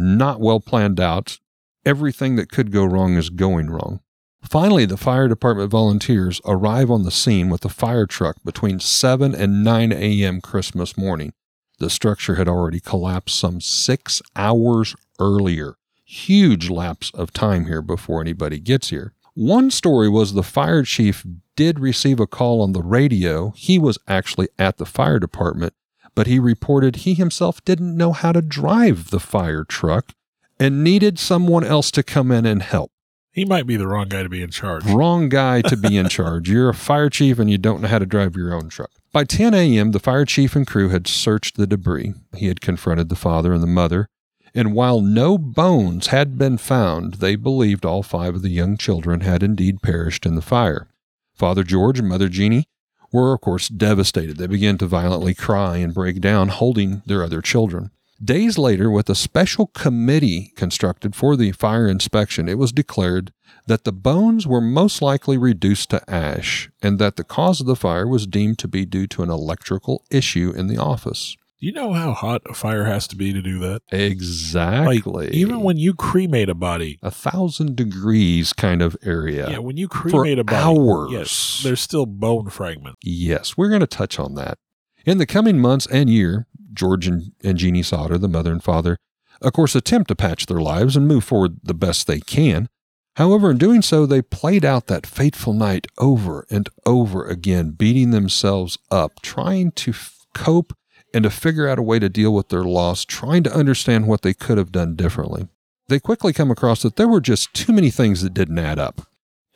[0.00, 1.40] Not well planned out.
[1.84, 3.98] Everything that could go wrong is going wrong.
[4.40, 9.34] Finally, the fire department volunteers arrive on the scene with a fire truck between 7
[9.34, 10.40] and 9 a.m.
[10.40, 11.32] Christmas morning.
[11.80, 15.74] The structure had already collapsed some six hours earlier.
[16.04, 19.14] Huge lapse of time here before anybody gets here.
[19.34, 23.50] One story was the fire chief did receive a call on the radio.
[23.56, 25.74] He was actually at the fire department,
[26.18, 30.10] but he reported he himself didn't know how to drive the fire truck
[30.58, 32.90] and needed someone else to come in and help.
[33.30, 34.84] He might be the wrong guy to be in charge.
[34.84, 36.50] Wrong guy to be in charge.
[36.50, 38.90] You're a fire chief and you don't know how to drive your own truck.
[39.12, 42.14] By 10 a.m., the fire chief and crew had searched the debris.
[42.36, 44.08] He had confronted the father and the mother,
[44.52, 49.20] and while no bones had been found, they believed all five of the young children
[49.20, 50.88] had indeed perished in the fire.
[51.36, 52.66] Father George and Mother Jeannie
[53.12, 54.36] were, of course, devastated.
[54.36, 57.90] They began to violently cry and break down, holding their other children.
[58.22, 63.32] Days later, with a special committee constructed for the fire inspection, it was declared
[63.66, 67.76] that the bones were most likely reduced to ash and that the cause of the
[67.76, 71.36] fire was deemed to be due to an electrical issue in the office.
[71.60, 73.82] Do you know how hot a fire has to be to do that?
[73.90, 75.26] Exactly.
[75.26, 79.50] Like, even when you cremate a body, a thousand degrees kind of area.
[79.50, 81.10] yeah, when you cremate a body, hours.
[81.10, 82.98] yes, there's still bone fragments.
[83.02, 84.58] Yes, we're going to touch on that.
[85.04, 88.96] In the coming months and year, George and, and Jeannie Sodder, the mother and father,
[89.42, 92.68] of course, attempt to patch their lives and move forward the best they can.
[93.16, 98.12] However, in doing so, they played out that fateful night over and over again, beating
[98.12, 100.72] themselves up, trying to f- cope
[101.12, 104.22] and to figure out a way to deal with their loss, trying to understand what
[104.22, 105.48] they could have done differently.
[105.88, 109.08] They quickly come across that there were just too many things that didn't add up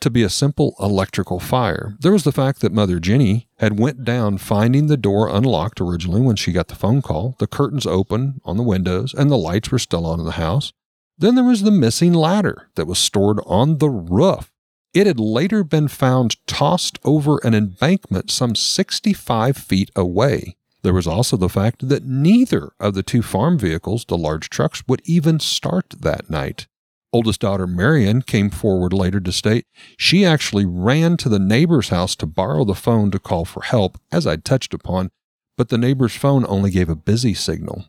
[0.03, 1.95] to be a simple electrical fire.
[2.01, 6.19] There was the fact that Mother Jenny had went down finding the door unlocked originally
[6.21, 9.71] when she got the phone call, the curtains open on the windows, and the lights
[9.71, 10.73] were still on in the house.
[11.17, 14.51] Then there was the missing ladder that was stored on the roof.
[14.93, 20.57] It had later been found tossed over an embankment some 65 feet away.
[20.83, 24.83] There was also the fact that neither of the two farm vehicles, the large trucks,
[24.87, 26.67] would even start that night.
[27.13, 29.65] Oldest daughter Marion came forward later to state
[29.97, 33.99] she actually ran to the neighbor's house to borrow the phone to call for help,
[34.11, 35.11] as I'd touched upon,
[35.55, 37.85] but the neighbor's phone only gave a busy signal.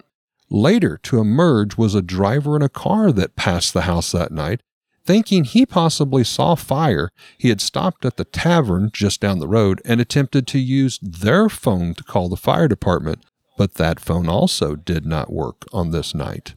[0.50, 4.60] Later to emerge was a driver in a car that passed the house that night.
[5.06, 9.82] Thinking he possibly saw fire, he had stopped at the tavern just down the road
[9.84, 13.24] and attempted to use their phone to call the fire department,
[13.58, 16.54] but that phone also did not work on this night.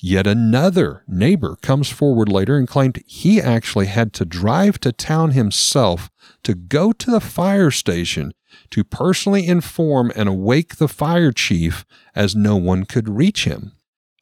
[0.00, 5.32] Yet another neighbor comes forward later and claimed he actually had to drive to town
[5.32, 6.08] himself
[6.44, 8.32] to go to the fire station
[8.70, 11.84] to personally inform and awake the fire chief
[12.14, 13.72] as no one could reach him.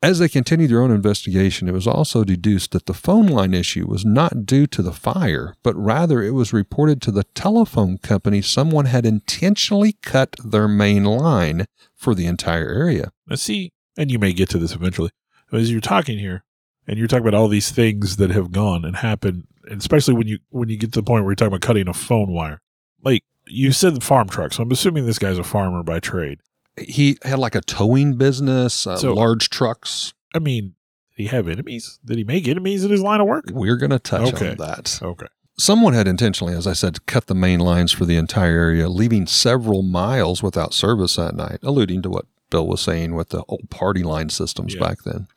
[0.03, 3.87] As they continued their own investigation, it was also deduced that the phone line issue
[3.87, 8.43] was not due to the fire, but rather it was reported to the telephone company
[8.43, 13.11] someone had intentionally cut their main line for the entire area.
[13.27, 15.11] Now, see, and you may get to this eventually,
[15.51, 16.45] as you're talking here,
[16.87, 20.39] and you're talking about all these things that have gone and happened, especially when you
[20.51, 22.61] when you get to the point where you're talking about cutting a phone wire,
[23.03, 26.41] like you said, farm truck, So I'm assuming this guy's a farmer by trade.
[26.79, 30.13] He had like a towing business, uh, So- large trucks.
[30.35, 30.75] I mean,
[31.17, 31.99] did he have enemies?
[32.05, 33.47] Did he make enemies in his line of work?
[33.51, 34.51] We're going to touch Okay.
[34.51, 34.99] on that.
[35.03, 35.27] Okay.
[35.59, 39.27] Someone had intentionally, as I said, cut the main lines for the entire area, leaving
[39.27, 43.71] several miles without service that night, alluding to what Bill was saying with the old
[43.71, 44.81] party line systems Yeah.
[44.81, 45.29] back then.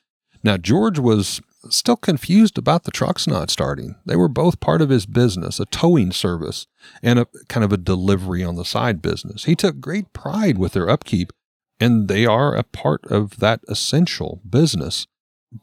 [0.44, 3.96] Now, George was still confused about the trucks not starting.
[4.06, 6.68] They were both part of his business, a towing service
[7.04, 9.46] and a kind of a delivery on the side business.
[9.46, 11.32] He took great pride with their upkeep,
[11.80, 15.08] and they are a part of that essential business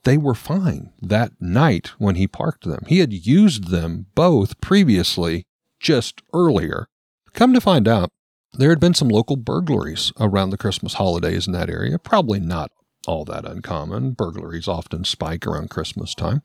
[0.04, 2.84] they were fine that night when he parked them.
[2.86, 5.44] He had used them both previously,
[5.78, 6.88] just earlier.
[7.34, 8.10] Come to find out,
[8.54, 11.98] there had been some local burglaries around the Christmas holidays in that area.
[11.98, 12.70] Probably not
[13.06, 14.12] all that uncommon.
[14.12, 16.42] Burglaries often spike around Christmas time.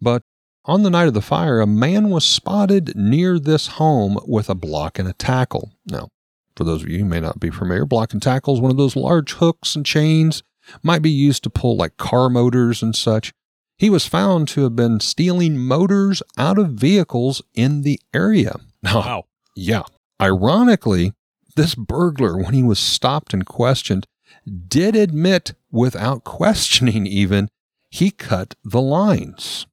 [0.00, 0.22] But
[0.64, 4.54] on the night of the fire, a man was spotted near this home with a
[4.54, 5.72] block and a tackle.
[5.86, 6.08] Now,
[6.56, 8.76] for those of you who may not be familiar, block and tackle is one of
[8.76, 10.42] those large hooks and chains
[10.82, 13.32] might be used to pull like car motors and such.
[13.78, 18.56] He was found to have been stealing motors out of vehicles in the area.
[18.82, 19.24] Now, Wow.
[19.54, 19.82] yeah,
[20.20, 21.12] ironically,
[21.56, 24.06] this burglar, when he was stopped and questioned,
[24.48, 27.48] did admit without questioning even,
[27.90, 29.66] he cut the lines.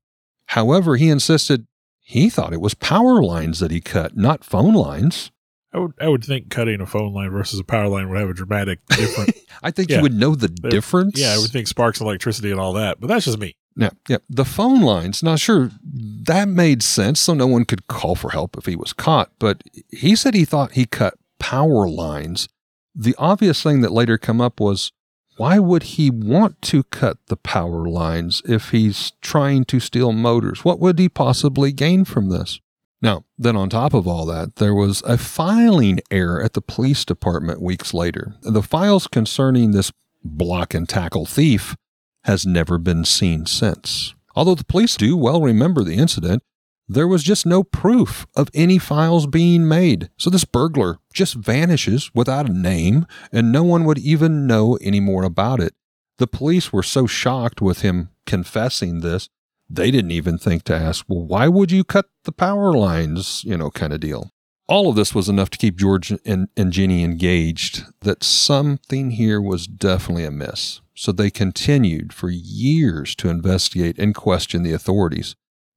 [0.48, 1.66] However, he insisted
[2.00, 5.32] he thought it was power lines that he cut, not phone lines.
[5.74, 8.30] I would I would think cutting a phone line versus a power line would have
[8.30, 9.32] a dramatic difference.
[9.64, 9.98] I think Yeah.
[9.98, 11.20] you would know the difference.
[11.20, 13.02] yeah, I would think sparks, electricity, and all that.
[13.02, 13.56] But that's just me.
[13.76, 14.20] Yeah, yeah.
[14.30, 15.22] The phone lines.
[15.22, 18.94] Now, sure, that made sense, so no one could call for help if he was
[18.94, 19.32] caught.
[19.38, 22.48] But he said he thought he cut power lines.
[22.96, 24.92] The obvious thing that later come up was,
[25.38, 30.64] why would he want to cut the power lines if he's trying to steal motors?
[30.64, 32.62] What would he possibly gain from this?
[33.02, 37.04] Now, then on top of all that, there was a filing error at the police
[37.04, 38.36] department weeks later.
[38.42, 39.92] The files concerning this
[40.24, 41.76] block and tackle thief
[42.24, 44.16] has never been seen since.
[44.36, 46.44] Although the police do well remember the incident,
[46.88, 50.10] there was just no proof of any files being made.
[50.18, 55.00] So this burglar just vanishes without a name, and no one would even know any
[55.00, 55.74] more about it.
[56.18, 59.30] The police were so shocked with him confessing this,
[59.70, 63.58] they didn't even think to ask, well, why would you cut the power lines, you
[63.58, 64.30] know, kind of deal.
[64.68, 69.40] All of this was enough to keep George and, and Jenny engaged that something here
[69.40, 70.82] was definitely amiss.
[70.96, 75.36] So they continued for years to investigate and question the authorities.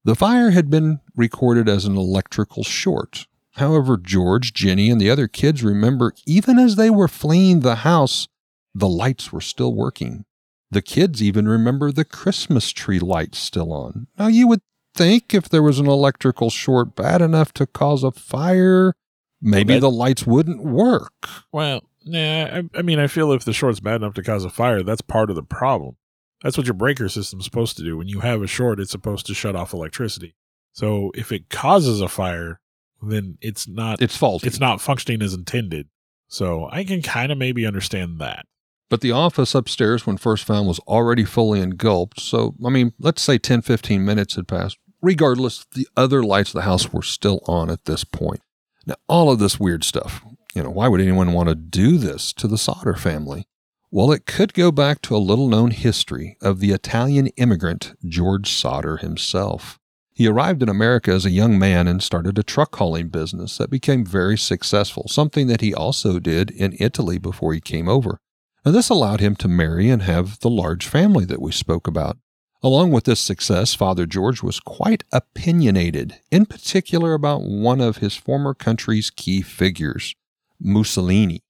[0.09, 3.27] The fire had been recorded as an electrical short.
[3.57, 8.27] However, George, Jenny, and the other kids remember even as they were fleeing the house,
[8.75, 10.25] the lights were still working.
[10.71, 14.07] The kids even remember the Christmas tree lights still on.
[14.19, 14.63] Now, you would
[14.95, 18.95] think if there was an electrical short bad enough to cause a fire,
[19.43, 21.29] maybe that- the lights wouldn't work.
[21.53, 22.45] Well, nah.
[22.45, 25.03] I, I mean, I feel if the short's bad enough to cause a fire, that's
[25.03, 25.97] part of the problem.
[26.43, 27.97] That's what your breaker system's supposed to do.
[27.97, 30.35] When you have a short, it's supposed to shut off electricity.
[30.73, 32.61] So if it causes a fire,
[33.03, 34.47] then it's not It's faulty.
[34.47, 35.89] it's not functioning as intended.
[36.29, 38.47] So I can kind of maybe understand that.
[38.91, 42.21] But the office upstairs, when first found, was already fully engulfed.
[42.21, 44.79] So, I mean, let's say 10, 15 minutes had passed.
[45.03, 48.41] Regardless, the other lights of the house were still on at this point.
[48.87, 50.25] Now, all of this weird stuff,
[50.55, 53.47] you know, why would anyone want to do this to the Sodder family?
[53.91, 58.53] Well, it could go back to a little known history of the Italian immigrant George
[58.53, 59.79] Sodder himself.
[60.13, 63.71] He arrived in America as a young man and started a truck hauling business that
[63.71, 68.19] became very successful, something that he also did in Italy before he came over.
[68.63, 72.19] Now, this allowed him to marry and have the large family that we spoke about.
[72.63, 78.17] Along with this success, Father George was quite opinionated, in particular about one of his
[78.17, 80.15] former country's key figures,
[80.61, 81.41] Mussolini,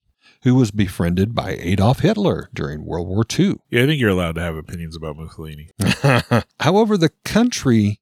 [0.42, 3.56] who was befriended by Adolf Hitler during World War II.
[3.70, 5.70] Yeah, I think you're allowed to have opinions about Mussolini.
[6.60, 8.00] However, the country,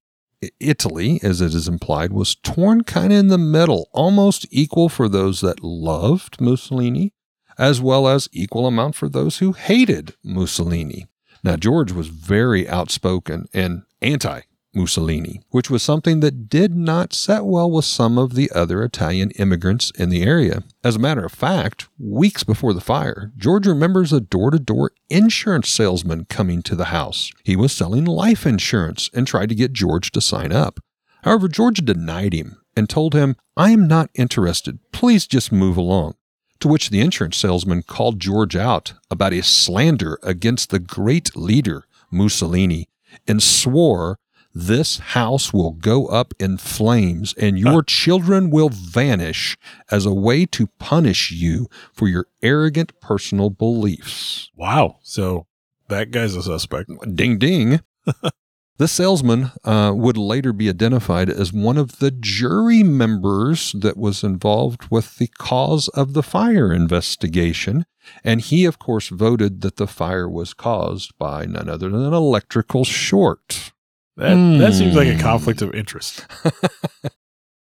[0.61, 5.09] Italy, as it is implied, was torn kind of in the middle, almost equal for
[5.09, 7.13] those that loved Mussolini,
[7.59, 11.07] as well as equal amount for those who hated Mussolini.
[11.43, 14.43] Now, George was very outspoken and anti
[14.77, 19.31] Mussolini, which was something that did not set well with some of the other Italian
[19.33, 20.63] immigrants in the area.
[20.85, 24.93] As a matter of fact, weeks before the fire, George remembers a door to door
[25.09, 27.33] insurance salesman coming to the house.
[27.43, 30.79] He was selling life insurance and tried to get George to sign up.
[31.23, 34.79] However, George denied him and told him, I am not interested.
[34.93, 36.15] Please just move along.
[36.61, 41.85] To which the insurance salesman called George out about his slander against the great leader,
[42.11, 42.89] Mussolini,
[43.27, 44.19] and swore,
[44.59, 49.55] This house will go up in flames and your children will vanish
[49.91, 54.51] as a way to punish you for your arrogant personal beliefs.
[54.57, 54.97] Wow.
[55.03, 55.47] So
[55.89, 56.91] that guy's a suspect.
[57.15, 57.81] Ding ding.
[58.79, 64.25] the salesman uh, would later be identified as one of the jury members that was
[64.25, 67.85] involved with the cause of the fire investigation.
[68.25, 72.15] And he, of course, voted that the fire was caused by none other than an
[72.15, 73.73] electrical short.
[74.17, 75.21] That that seems like a Hmm.
[75.21, 76.25] conflict of interest.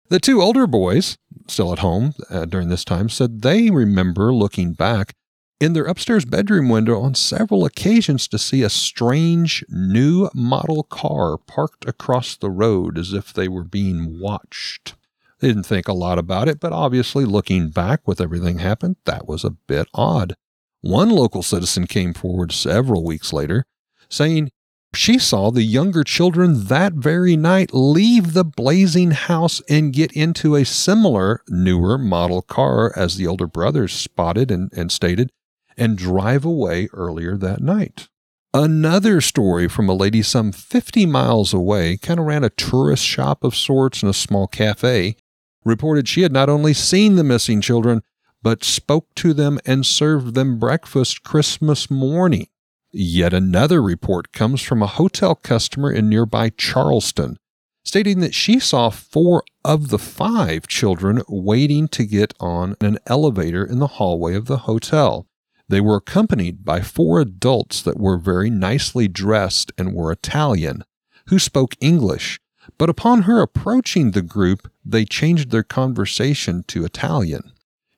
[0.09, 1.17] The two older boys,
[1.49, 5.15] still at home uh, during this time, said they remember looking back
[5.59, 11.39] in their upstairs bedroom window on several occasions to see a strange new model car
[11.39, 14.97] parked across the road as if they were being watched.
[15.41, 19.27] They didn't think a lot about it, but obviously, looking back with everything happened, that
[19.27, 20.35] was a bit odd.
[20.83, 23.65] One local citizen came forward several weeks later
[24.11, 24.51] saying
[24.95, 30.55] she saw the younger children that very night leave the blazing house and get into
[30.55, 35.33] a similar, newer model car as the older brothers spotted and, and stated,
[35.77, 38.09] and drive away earlier that night.
[38.55, 43.45] Another story from a lady some 50 miles away, kind of ran a tourist shop
[43.45, 45.17] of sorts and a small cafe,
[45.65, 48.03] reported she had not only seen the missing children,
[48.43, 52.49] but spoke to them and served them breakfast Christmas morning.
[52.93, 57.39] Yet another report comes from a hotel customer in nearby Charleston
[57.85, 63.65] stating that she saw four of the five children waiting to get on an elevator
[63.65, 65.27] in the hallway of the hotel.
[65.69, 70.85] They were accompanied by four adults that were very nicely dressed and were Italian,
[71.29, 72.39] who spoke English.
[72.79, 77.53] But upon her approaching the group, they changed their conversation to Italian.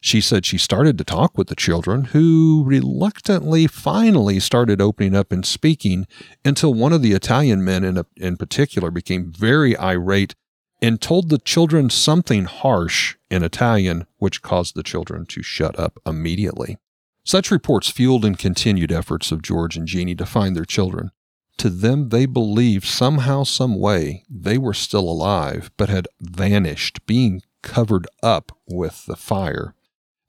[0.05, 5.33] She said she started to talk with the children, who reluctantly finally started opening up
[5.33, 6.07] and speaking
[6.45, 10.35] until one of the Italian men in, a, in particular became very irate
[10.83, 15.99] and told the children something harsh in Italian, which caused the children to shut up
[16.05, 16.77] immediately.
[17.25, 21.13] Such reports fueled and continued efforts of George and Jeannie to find their children.
[21.57, 27.41] To them, they believed somehow, some way, they were still alive, but had vanished, being
[27.63, 29.75] covered up with the fire.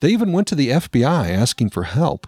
[0.06, 2.28] They even went to the FBI asking for help,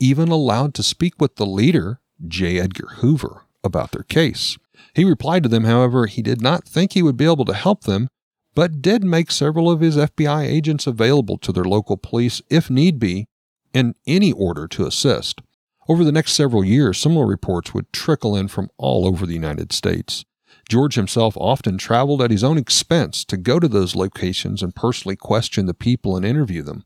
[0.00, 2.58] even allowed to speak with the leader, J.
[2.58, 4.56] Edgar Hoover, about their case.
[4.94, 7.82] He replied to them, however, he did not think he would be able to help
[7.82, 8.08] them,
[8.54, 12.98] but did make several of his FBI agents available to their local police if need
[12.98, 13.26] be,
[13.74, 15.42] in any order to assist.
[15.86, 19.74] Over the next several years, similar reports would trickle in from all over the United
[19.74, 20.24] States.
[20.66, 25.14] George himself often traveled at his own expense to go to those locations and personally
[25.14, 26.84] question the people and interview them.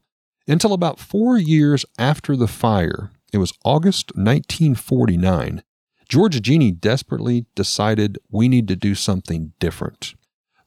[0.49, 5.63] Until about four years after the fire, it was August 1949,
[6.09, 10.15] George Jeannie desperately decided we need to do something different.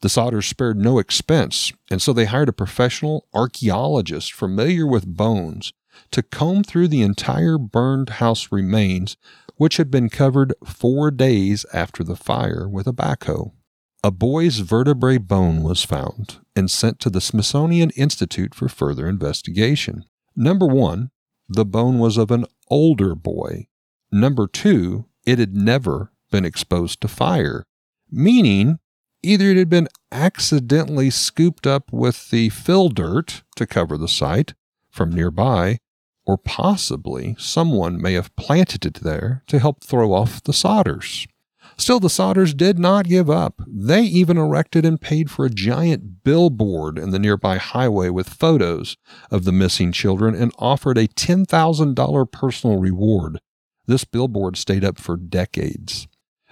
[0.02, 5.74] The Sodders spared no expense, and so they hired a professional archaeologist familiar with bones
[6.12, 9.18] to comb through the entire burned house remains,
[9.58, 13.52] which had been covered four days after the fire with a backhoe.
[14.06, 20.06] A boy's vertebrae bone was found and sent to the Smithsonian Institute for further investigation.
[20.36, 21.10] Number one,
[21.50, 23.66] the bone was of an older boy.
[24.12, 27.66] Number two, it had never been exposed to fire,
[28.12, 28.78] meaning
[29.24, 34.54] either it had been accidentally scooped up with the fill dirt to cover the site
[34.92, 35.80] from nearby,
[36.28, 41.26] or possibly someone may have planted it there to help throw off the Sodders.
[41.78, 43.62] Still, the Sodders did not give up.
[43.68, 48.96] They even erected and paid for a giant billboard in the nearby highway with photos
[49.30, 53.40] of the missing children and offered a $10,000 personal reward.
[53.88, 56.08] This billboard stayed up for decades.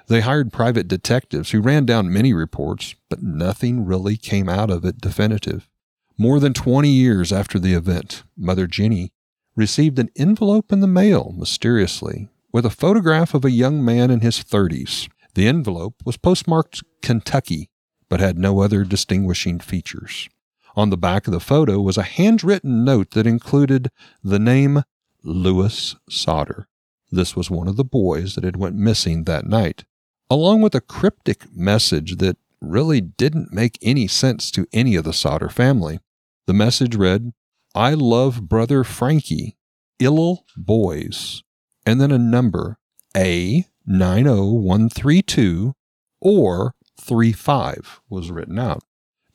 [0.07, 4.83] They hired private detectives who ran down many reports, but nothing really came out of
[4.83, 5.69] it definitive.
[6.17, 9.11] More than 20 years after the event, Mother Jenny
[9.55, 14.19] received an envelope in the mail mysteriously with a photograph of a young man in
[14.19, 15.09] his 30s.
[15.35, 17.69] The envelope was postmarked Kentucky,
[18.07, 20.29] but had no other distinguishing features.
[20.75, 23.89] On the back of the photo was a handwritten note that included
[24.23, 24.83] the name
[25.23, 26.67] Louis Sodder.
[27.11, 29.85] This was one of the boys that had went missing that night,
[30.29, 35.13] along with a cryptic message that really didn't make any sense to any of the
[35.13, 35.99] Sodder family.
[36.47, 37.33] The message read,
[37.75, 39.57] I love brother Frankie,
[39.99, 41.43] ill boys,
[41.85, 42.77] and then a number
[43.15, 45.73] A 90132
[46.21, 48.83] or 35 was written out.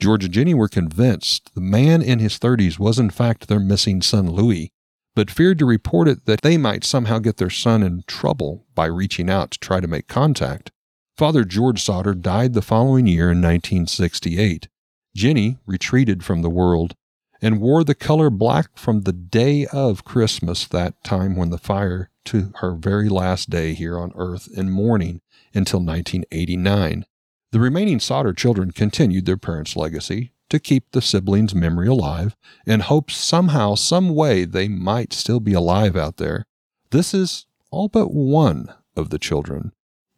[0.01, 4.01] George and Jenny were convinced the man in his 30s was in fact their missing
[4.01, 4.71] son Louis,
[5.17, 8.87] but feared to report it that they might somehow get their son in trouble by
[8.87, 10.71] reaching out to try to make contact.
[11.17, 14.69] Father George Sodder died the following year in 1968.
[15.17, 16.95] Jenny retreated from the world
[17.43, 22.11] and wore the color black from the day of Christmas, that time when the fire,
[22.29, 25.21] to her very last day here on earth in mourning
[25.55, 27.07] until 1989.
[27.53, 32.81] The remaining Sodder children continued their parents' legacy to keep the siblings' memory alive in
[32.81, 36.45] hopes somehow, some way they might still be alive out there.
[36.91, 39.73] This is all but one of the children,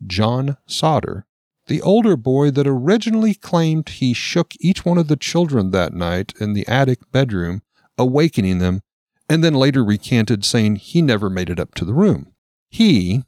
[0.04, 1.26] John Sodder,
[1.68, 6.32] the older boy that originally claimed he shook each one of the children that night
[6.40, 7.62] in the attic bedroom,
[7.96, 8.82] awakening them,
[9.30, 12.34] and then later recanted saying he never made it up to the room.
[12.68, 13.22] He,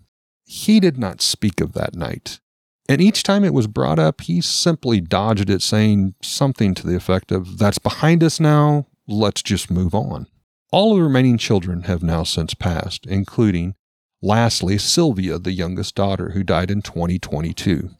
[0.44, 2.40] he did not speak of that night.
[2.88, 6.96] And each time it was brought up, he simply dodged it, saying something to the
[6.96, 10.26] effect of, That's behind us now, let's just move on.
[10.72, 13.76] All of the remaining children have now since passed, including,
[14.20, 17.90] lastly, Sylvia, the youngest daughter, who died in 2022.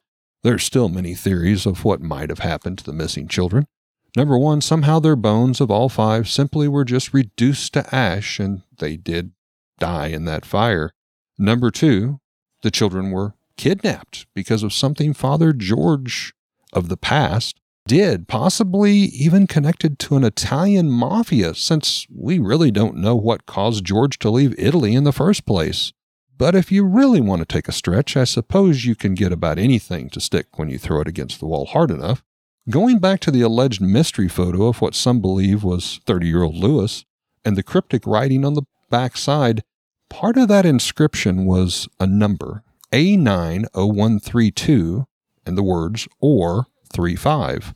[0.42, 3.68] There are still many theories of what might have happened to the missing children.
[4.16, 8.62] Number one, somehow their bones of all five simply were just reduced to ash and
[8.78, 9.32] they did
[9.78, 10.92] die in that fire.
[11.38, 12.20] Number two,
[12.62, 16.34] the children were kidnapped because of something Father George
[16.72, 22.96] of the past did, possibly even connected to an Italian mafia, since we really don't
[22.96, 25.92] know what caused George to leave Italy in the first place.
[26.36, 29.58] But if you really want to take a stretch, I suppose you can get about
[29.58, 32.22] anything to stick when you throw it against the wall hard enough.
[32.70, 36.54] Going back to the alleged mystery photo of what some believe was 30 year old
[36.54, 37.04] Louis
[37.44, 39.64] and the cryptic writing on the back side,
[40.08, 45.06] part of that inscription was a number A90132
[45.44, 47.74] and the words or 35.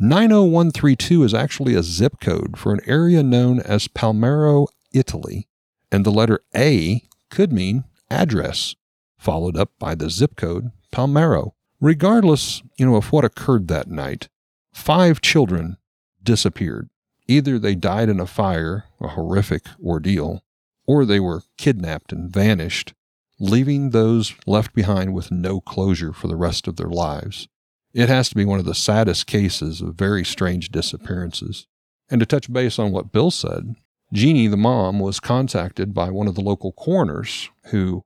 [0.00, 5.46] 90132 is actually a zip code for an area known as Palmero, Italy,
[5.92, 8.74] and the letter A could mean address,
[9.16, 11.52] followed up by the zip code Palmero.
[11.80, 14.28] Regardless, you know, of what occurred that night,
[14.72, 15.76] five children
[16.22, 16.88] disappeared.
[17.26, 20.42] Either they died in a fire, a horrific ordeal,
[20.86, 22.92] or they were kidnapped and vanished,
[23.38, 27.48] leaving those left behind with no closure for the rest of their lives.
[27.92, 31.66] It has to be one of the saddest cases of very strange disappearances.
[32.10, 33.76] And to touch base on what Bill said,
[34.12, 38.04] Jeannie, the mom, was contacted by one of the local coroners who,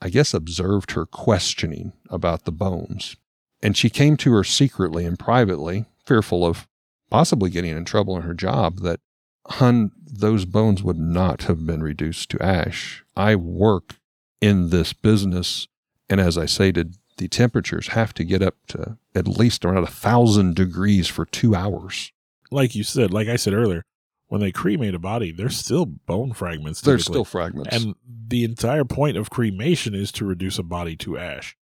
[0.00, 3.16] I guess, observed her questioning about the bones.
[3.62, 6.68] And she came to her secretly and privately, fearful of
[7.10, 9.00] possibly getting in trouble in her job, that,
[9.48, 13.04] hun, those bones would not have been reduced to ash.
[13.16, 13.96] I work
[14.40, 15.66] in this business.
[16.08, 19.88] And as I stated, the temperatures have to get up to at least around a
[19.88, 22.12] thousand degrees for two hours.
[22.50, 23.82] Like you said, like I said earlier,
[24.28, 26.80] when they cremate a body, they're still bone fragments.
[26.80, 27.74] They're still fragments.
[27.74, 27.94] And
[28.28, 31.56] the entire point of cremation is to reduce a body to ash.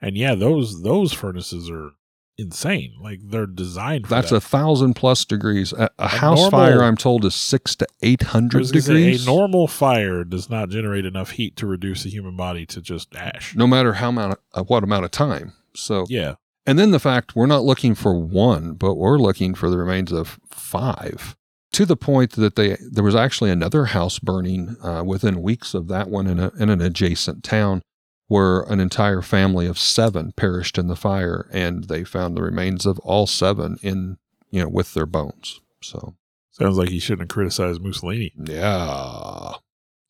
[0.00, 1.90] And yeah, those those furnaces are
[2.36, 2.92] insane.
[3.00, 4.36] Like they're designed for That's that.
[4.36, 5.72] a thousand plus degrees.
[5.72, 8.72] A, a house normal- fire, I'm told, is six to eight hundred I hundred was
[8.72, 9.22] gonna say, degrees.
[9.26, 13.14] a normal fire does not generate enough heat to reduce a human body to just
[13.16, 13.54] ash.
[13.54, 15.52] no matter how amount, of, uh, what amount of time.
[15.76, 16.34] So, Yeah.
[16.66, 20.12] and then the fact we're not looking for one, but we're looking for the remains
[20.12, 21.36] of five.
[21.74, 25.88] To the point that they there was actually another house burning uh, within weeks of
[25.88, 27.82] that one in, a, in an adjacent town,
[28.28, 32.86] where an entire family of seven perished in the fire, and they found the remains
[32.86, 34.18] of all seven in
[34.50, 35.60] you know with their bones.
[35.82, 36.14] So
[36.52, 38.32] Sounds like he shouldn't have criticized Mussolini.
[38.36, 39.54] yeah,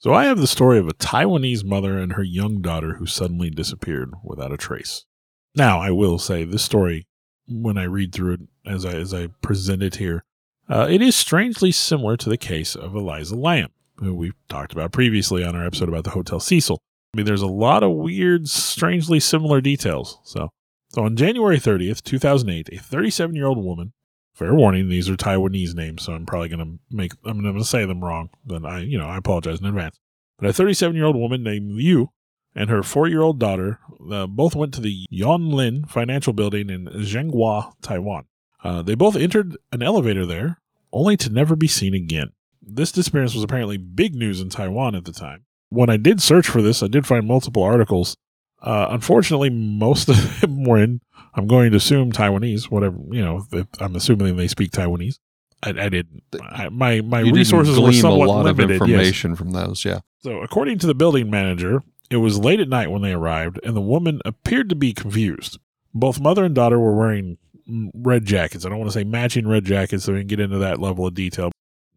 [0.00, 3.48] So I have the story of a Taiwanese mother and her young daughter who suddenly
[3.48, 5.06] disappeared without a trace.
[5.54, 7.06] Now, I will say this story,
[7.48, 10.26] when I read through it as I as I present it here,
[10.68, 14.92] uh, it is strangely similar to the case of Elisa Lam, who we talked about
[14.92, 16.80] previously on our episode about the Hotel Cecil.
[17.12, 20.18] I mean, there's a lot of weird, strangely similar details.
[20.24, 20.50] So,
[20.88, 23.92] so on January 30th, 2008, a 37 year old woman.
[24.34, 28.02] Fair warning, these are Taiwanese names, so I'm probably gonna make I'm gonna say them
[28.02, 28.30] wrong.
[28.44, 30.00] Then I, you know, I apologize in advance.
[30.40, 32.10] But a 37 year old woman named Liu
[32.54, 33.78] and her four year old daughter
[34.10, 38.24] uh, both went to the Yonlin Financial Building in Zhenghua, Taiwan.
[38.64, 40.60] Uh, they both entered an elevator there,
[40.92, 42.30] only to never be seen again.
[42.62, 45.44] This disappearance was apparently big news in Taiwan at the time.
[45.68, 48.16] When I did search for this, I did find multiple articles.
[48.62, 51.02] Uh, unfortunately, most of them were in,
[51.34, 55.18] I'm going to assume Taiwanese, whatever, you know, if- I'm assuming they speak Taiwanese.
[55.62, 56.22] I, I didn't.
[56.42, 58.82] I, my my you resources were glean a somewhat lot limited.
[58.82, 58.98] of yes.
[58.98, 59.82] information from those.
[59.84, 63.58] Yeah, So, according to the building manager, it was late at night when they arrived,
[63.64, 65.58] and the woman appeared to be confused.
[65.94, 68.64] Both mother and daughter were wearing red jackets.
[68.64, 71.06] I don't want to say matching red jackets, so we can get into that level
[71.06, 71.50] of detail.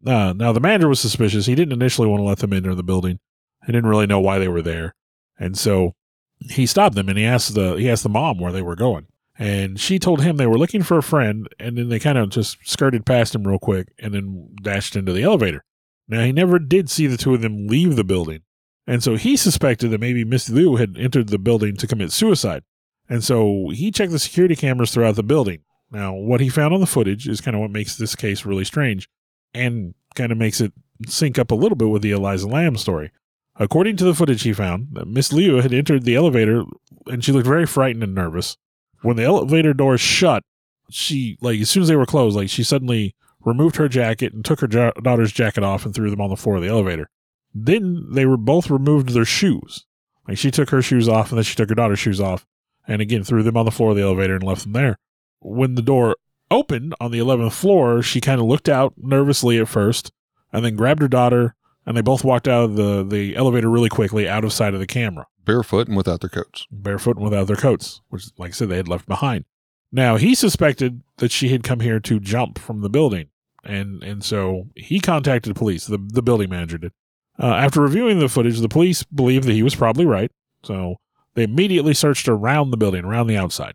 [0.06, 1.46] Uh, now, the manager was suspicious.
[1.46, 3.18] He didn't initially want to let them enter the building.
[3.66, 4.94] He didn't really know why they were there,
[5.38, 5.94] and so
[6.40, 9.06] he stopped them and he asked the he asked the mom where they were going.
[9.40, 12.30] And she told him they were looking for a friend, and then they kind of
[12.30, 15.64] just skirted past him real quick and then dashed into the elevator.
[16.08, 18.40] Now, he never did see the two of them leave the building.
[18.86, 22.64] And so he suspected that maybe Miss Liu had entered the building to commit suicide.
[23.08, 25.60] And so he checked the security cameras throughout the building.
[25.90, 28.64] Now, what he found on the footage is kind of what makes this case really
[28.64, 29.08] strange
[29.54, 30.72] and kind of makes it
[31.06, 33.10] sync up a little bit with the Elisa Lam story.
[33.56, 36.64] According to the footage he found, Miss Liu had entered the elevator
[37.06, 38.56] and she looked very frightened and nervous.
[39.02, 40.42] When the elevator doors shut,
[40.90, 44.44] she, like, as soon as they were closed, like, she suddenly removed her jacket and
[44.44, 47.08] took her ja- daughter's jacket off and threw them on the floor of the elevator.
[47.54, 49.86] Then they were both removed their shoes.
[50.26, 52.46] Like she took her shoes off and then she took her daughter's shoes off
[52.88, 54.98] and again threw them on the floor of the elevator and left them there.
[55.40, 56.16] When the door
[56.50, 60.10] opened on the 11th floor, she kind of looked out nervously at first
[60.52, 61.54] and then grabbed her daughter
[61.86, 64.80] and they both walked out of the, the elevator really quickly out of sight of
[64.80, 66.66] the camera barefoot and without their coats.
[66.70, 69.46] barefoot and without their coats, which, like I said, they had left behind.
[69.90, 73.30] Now he suspected that she had come here to jump from the building,
[73.64, 75.86] and and so he contacted the police.
[75.86, 76.92] The the building manager did.
[77.40, 80.30] Uh, after reviewing the footage, the police believed that he was probably right.
[80.62, 80.96] So
[81.38, 83.74] they immediately searched around the building, around the outside.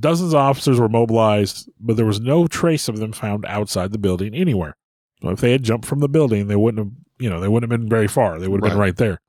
[0.00, 3.98] Dozens of officers were mobilized, but there was no trace of them found outside the
[3.98, 4.76] building anywhere.
[5.22, 7.70] So if they had jumped from the building, they wouldn't have, you know, they wouldn't
[7.70, 8.38] have been very far.
[8.38, 8.86] They would have been Right.
[8.86, 9.20] right there.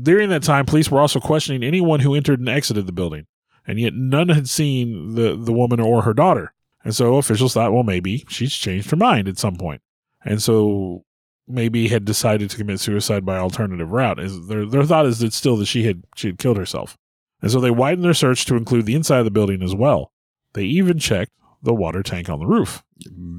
[0.00, 3.26] During that time, police were also questioning anyone who entered and exited the building,
[3.66, 6.54] and yet none had seen the, the woman or her daughter.
[6.82, 9.82] And so officials thought, well, maybe she's changed her mind at some point.
[10.24, 11.04] And so
[11.46, 14.18] maybe had decided to commit suicide by alternative route.
[14.18, 16.96] Is their their thought is that still that she had she had killed herself.
[17.44, 20.12] And so they widened their search to include the inside of the building as well.
[20.54, 21.32] They even checked
[21.62, 22.82] the water tank on the roof.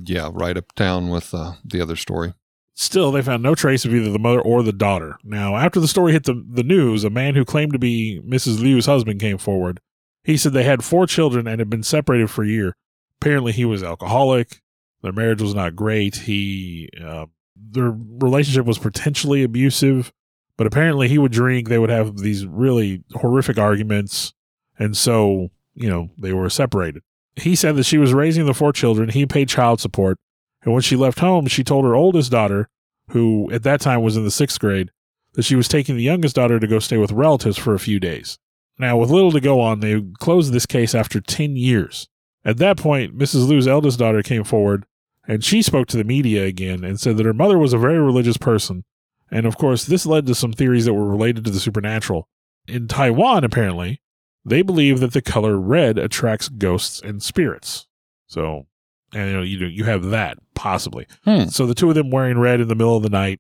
[0.04, 2.36] Yeah, right uptown with uh, the other story.
[2.76, 5.18] Still, they found no trace of either the mother or the daughter.
[5.24, 8.60] Now, after the story hit the, the news, a man who claimed to be Mrs.
[8.60, 9.80] Liu's husband came forward.
[10.24, 12.76] He said they had four children and had been separated for a year.
[13.20, 14.62] Apparently, he was alcoholic.
[15.02, 16.16] Their marriage was not great.
[16.16, 17.26] He, uh,
[17.56, 20.14] their relationship was potentially abusive,
[20.58, 21.70] but apparently he would drink.
[21.70, 24.34] They would have these really horrific arguments,
[24.78, 27.04] and so you know they were separated.
[27.36, 29.10] He said that she was raising the four children.
[29.10, 30.18] He paid child support,
[30.64, 32.70] and when she left home, she told her oldest daughter,
[33.10, 34.92] who at that time was in the sixth grade,
[35.34, 38.00] that she was taking the youngest daughter to go stay with relatives for a few
[38.00, 38.40] days.
[38.78, 42.10] Now, with little to go on, they closed this case after 10 years.
[42.44, 43.48] At that point, Mrs.
[43.48, 44.86] Liu's eldest daughter came forward
[45.28, 48.00] and she spoke to the media again and said that her mother was a very
[48.00, 48.84] religious person.
[49.32, 52.28] And of course, this led to some theories that were related to the supernatural.
[52.68, 54.02] In Taiwan, apparently,
[54.44, 57.88] they believe that the color red attracts ghosts and spirits.
[58.28, 58.68] So,
[59.14, 61.08] and you know, you, you have that possibly.
[61.24, 61.46] Hmm.
[61.46, 63.40] So the two of them wearing red in the middle of the night,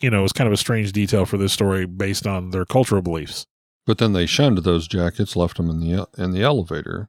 [0.00, 3.02] you know, is kind of a strange detail for this story based on their cultural
[3.02, 3.46] beliefs.
[3.86, 7.08] But then they shunned those jackets, left them in the in the elevator.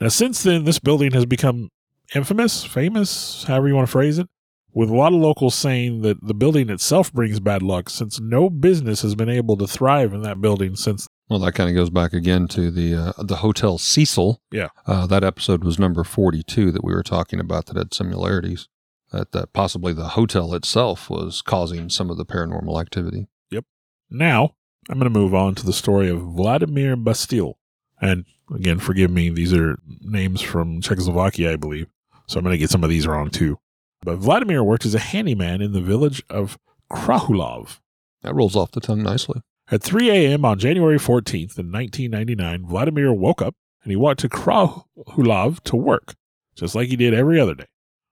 [0.00, 1.70] Now, since then, this building has become
[2.14, 4.28] infamous, famous, however you want to phrase it,
[4.72, 8.48] with a lot of locals saying that the building itself brings bad luck since no
[8.50, 11.06] business has been able to thrive in that building since.
[11.28, 14.40] Well, that kind of goes back again to the uh, the Hotel Cecil.
[14.50, 14.68] Yeah.
[14.86, 18.68] Uh, that episode was number forty two that we were talking about that had similarities.
[19.12, 23.28] That that possibly the hotel itself was causing some of the paranormal activity.
[23.50, 23.64] Yep.
[24.08, 24.54] Now,
[24.88, 27.58] I'm going to move on to the story of Vladimir Bastille.
[28.00, 31.86] And again, forgive me, these are names from Czechoslovakia, I believe.
[32.26, 33.58] So I'm going to get some of these wrong too.
[34.02, 36.58] But Vladimir worked as a handyman in the village of
[36.90, 37.80] Krahulov.
[38.22, 39.42] That rolls off the tongue nicely.
[39.70, 40.44] At 3 a.m.
[40.44, 46.14] on January 14th in 1999, Vladimir woke up and he walked to Krahulov to work,
[46.54, 47.66] just like he did every other day.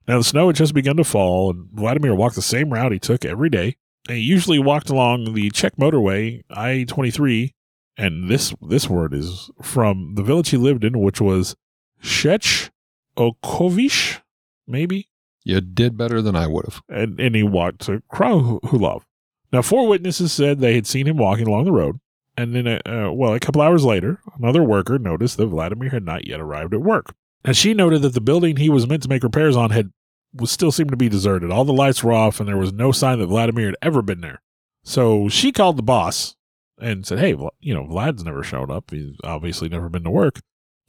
[0.07, 2.99] Now, the snow had just begun to fall, and Vladimir walked the same route he
[2.99, 3.77] took every day.
[4.09, 7.53] And he usually walked along the Czech motorway, I 23,
[7.99, 11.57] and this this word is from the village he lived in, which was
[12.03, 12.71] Shech
[13.19, 14.23] Okovish,
[14.67, 15.08] maybe?
[15.49, 16.83] You did better than I would have.
[16.91, 19.05] and, and he walked to Krahulov.
[19.51, 22.01] Now, four witnesses said they had seen him walking along the road.
[22.37, 26.05] And then, uh, uh, well, a couple hours later, another worker noticed that Vladimir had
[26.05, 27.15] not yet arrived at work.
[27.47, 29.91] And she noted that the building he was meant to make repairs on had
[30.35, 31.51] was still seemed to be deserted.
[31.51, 34.21] All the lights were off, and there was no sign that Vladimir had ever been
[34.21, 34.43] there.
[34.85, 36.37] So she called the boss
[36.79, 38.91] and said, "Hey, you know, Vlad's never showed up.
[38.91, 40.41] He's obviously never been to work."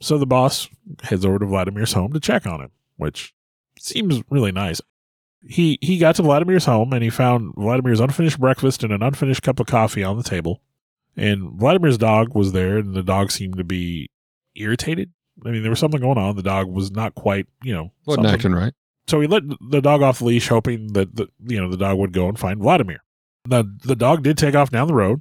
[0.02, 0.68] So the boss
[1.02, 3.32] heads over to Vladimir's home to check on him, which
[3.82, 4.80] seems really nice.
[5.46, 9.42] He he got to Vladimir's home and he found Vladimir's unfinished breakfast and an unfinished
[9.42, 10.60] cup of coffee on the table.
[11.16, 14.10] And Vladimir's dog was there, and the dog seemed to be
[14.54, 15.10] irritated.
[15.44, 16.36] I mean, there was something going on.
[16.36, 18.72] The dog was not quite, you know, Wasn't something- acting right.
[19.08, 21.98] so he let the dog off the leash, hoping that the you know the dog
[21.98, 23.02] would go and find Vladimir.
[23.48, 25.20] The the dog did take off down the road,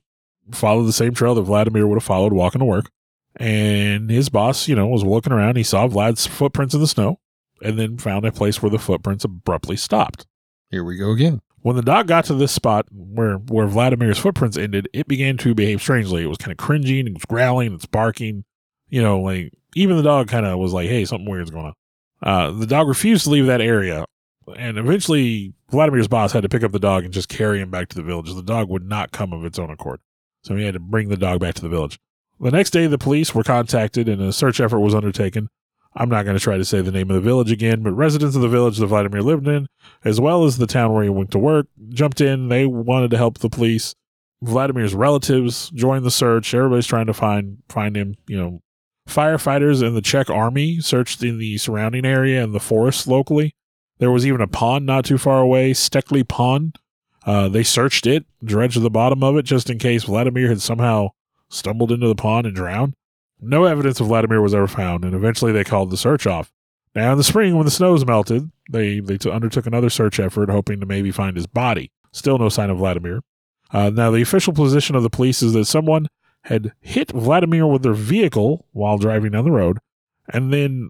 [0.52, 2.92] followed the same trail that Vladimir would have followed walking to work.
[3.38, 5.56] And his boss, you know, was looking around.
[5.56, 7.20] He saw Vlad's footprints in the snow,
[7.62, 10.26] and then found a place where the footprints abruptly stopped.
[10.70, 11.42] Here we go again.
[11.62, 15.54] When the dog got to this spot where where Vladimir's footprints ended, it began to
[15.54, 16.24] behave strangely.
[16.24, 18.46] It was kind of cringing, it was growling, it's barking.
[18.88, 21.74] You know, like even the dog kind of was like, "Hey, something weird's going on."
[22.22, 24.06] Uh, the dog refused to leave that area,
[24.58, 27.90] and eventually Vladimir's boss had to pick up the dog and just carry him back
[27.90, 28.34] to the village.
[28.34, 30.00] The dog would not come of its own accord,
[30.44, 32.00] so he had to bring the dog back to the village.
[32.40, 35.50] The next day, the police were contacted and a search effort was undertaken.
[36.00, 38.36] I'm not going to try to say the name of the village again, but residents
[38.36, 39.68] of the village that Vladimir lived in
[40.06, 42.48] as well as the town where he went to work, jumped in.
[42.48, 43.96] They wanted to help the police.
[44.42, 46.54] Vladimir's relatives joined the search.
[46.54, 48.16] Everybody's trying to find find him.
[48.28, 48.62] You know,
[49.08, 53.54] firefighters and the Czech army searched in the surrounding area and the forest locally.
[53.98, 56.80] There was even a pond not too far away, Stekli Pond.
[57.26, 61.10] Uh, they searched it, dredged the bottom of it just in case Vladimir had somehow
[61.50, 62.94] stumbled into the pond and drowned.
[63.42, 66.52] No evidence of Vladimir was ever found, and eventually they called the search off.
[66.96, 70.50] Now, in the spring, when the snows melted, they, they t- undertook another search effort,
[70.50, 71.92] hoping to maybe find his body.
[72.12, 73.22] Still no sign of Vladimir.
[73.72, 76.08] Uh, now, the official position of the police is that someone
[76.46, 79.78] had hit Vladimir with their vehicle while driving down the road,
[80.34, 80.90] and then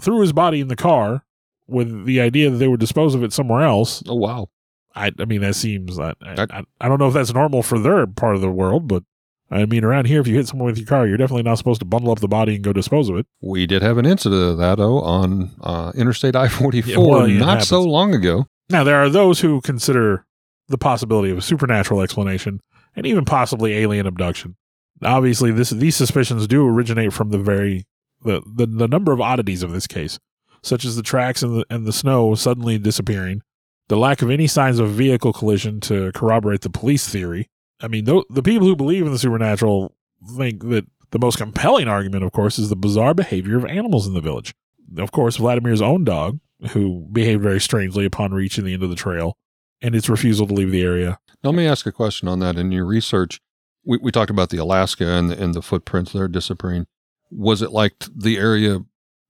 [0.00, 1.24] threw his body in the car
[1.66, 4.02] with the idea that they would dispose of it somewhere else.
[4.08, 4.48] Oh wow.
[4.94, 5.98] I, I mean, that seems.
[5.98, 8.50] I, I, That- I, I don't know if that's normal for their part of the
[8.50, 9.02] world, but
[9.50, 11.80] I mean, around here, if you hit someone with your car, you're definitely not supposed
[11.80, 13.26] to bundle up the body and go dispose of it.
[13.40, 17.26] We did have an incident of that, though, on uh, Interstate I 44 Yeah, well,
[17.26, 18.46] not so long ago.
[18.68, 20.24] Now, there are those who consider
[20.68, 22.60] the possibility of a supernatural explanation
[22.94, 24.56] and even possibly alien abduction.
[25.02, 27.86] Obviously, this these suspicions do originate from the very
[28.22, 30.18] the, the, the number of oddities of this case,
[30.62, 33.42] such as the tracks and the, and the snow suddenly disappearing,
[33.88, 37.48] the lack of any signs of vehicle collision to corroborate the police theory.
[37.80, 39.94] I mean, tho- the people who believe in the supernatural
[40.36, 44.14] think that the most compelling argument, of course, is the bizarre behavior of animals in
[44.14, 44.54] the village.
[44.96, 48.96] Of course, Vladimir's own dog, who behaved very strangely upon reaching the end of the
[48.96, 49.36] trail,
[49.80, 51.18] and its refusal to leave the area.
[51.42, 52.56] Now, let me ask a question on that.
[52.56, 53.40] In your research,
[53.84, 56.86] we, we talked about the Alaska and the, and the footprints there disappearing.
[57.30, 58.80] Was it like the area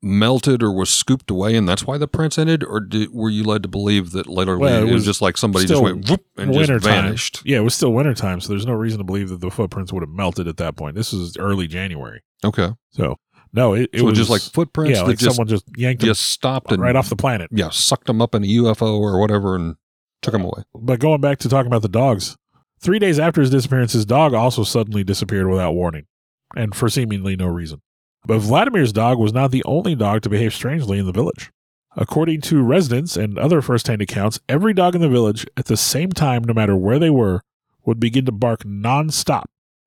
[0.02, 2.64] melted or was scooped away and that's why the prints ended?
[2.64, 5.22] Or did, were you led to believe that later Well, it it, was was just
[5.22, 7.42] like somebody just went whoop and just vanished?
[7.44, 10.02] Yeah, it was still wintertime, so there's no reason to believe that the footprints would
[10.02, 10.96] have melted at that point.
[10.96, 12.22] This is early January.
[12.44, 12.70] Okay.
[12.90, 13.16] So,
[13.52, 16.00] no, it, it so was just like footprints yeah, that like just, someone just yanked
[16.00, 17.50] them just stopped and right off the planet.
[17.52, 19.76] yeah, sucked them up in a UFO or whatever and
[20.22, 20.62] took them away.
[20.74, 22.36] But going back to talking about the dogs,
[22.80, 26.06] three days after his disappearance, his dog also suddenly disappeared without warning
[26.54, 27.82] and for seemingly no reason.
[28.24, 31.50] But Vladimir's dog was not the only dog to behave strangely in the village.
[31.96, 35.76] According to residents and other first hand accounts, every dog in the village at the
[35.76, 37.42] same time, no matter where they were,
[37.84, 39.44] would begin to bark nonstop,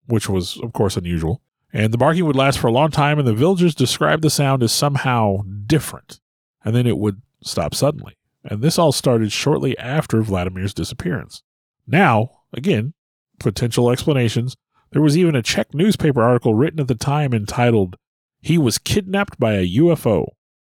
[0.08, 1.42] which was, of course, unusual.
[1.72, 4.62] And the barking would last for a long time, and the villagers described the sound
[4.62, 6.20] as somehow different.
[6.66, 8.18] And then it would stop suddenly.
[8.44, 11.42] And this all started shortly after Vladimir's disappearance.
[11.88, 12.94] Now, again,
[13.40, 14.56] potential explanations.
[14.92, 17.96] There was even a Czech newspaper article written at the time entitled,
[18.44, 20.28] He Was Kidnapped by a UFO.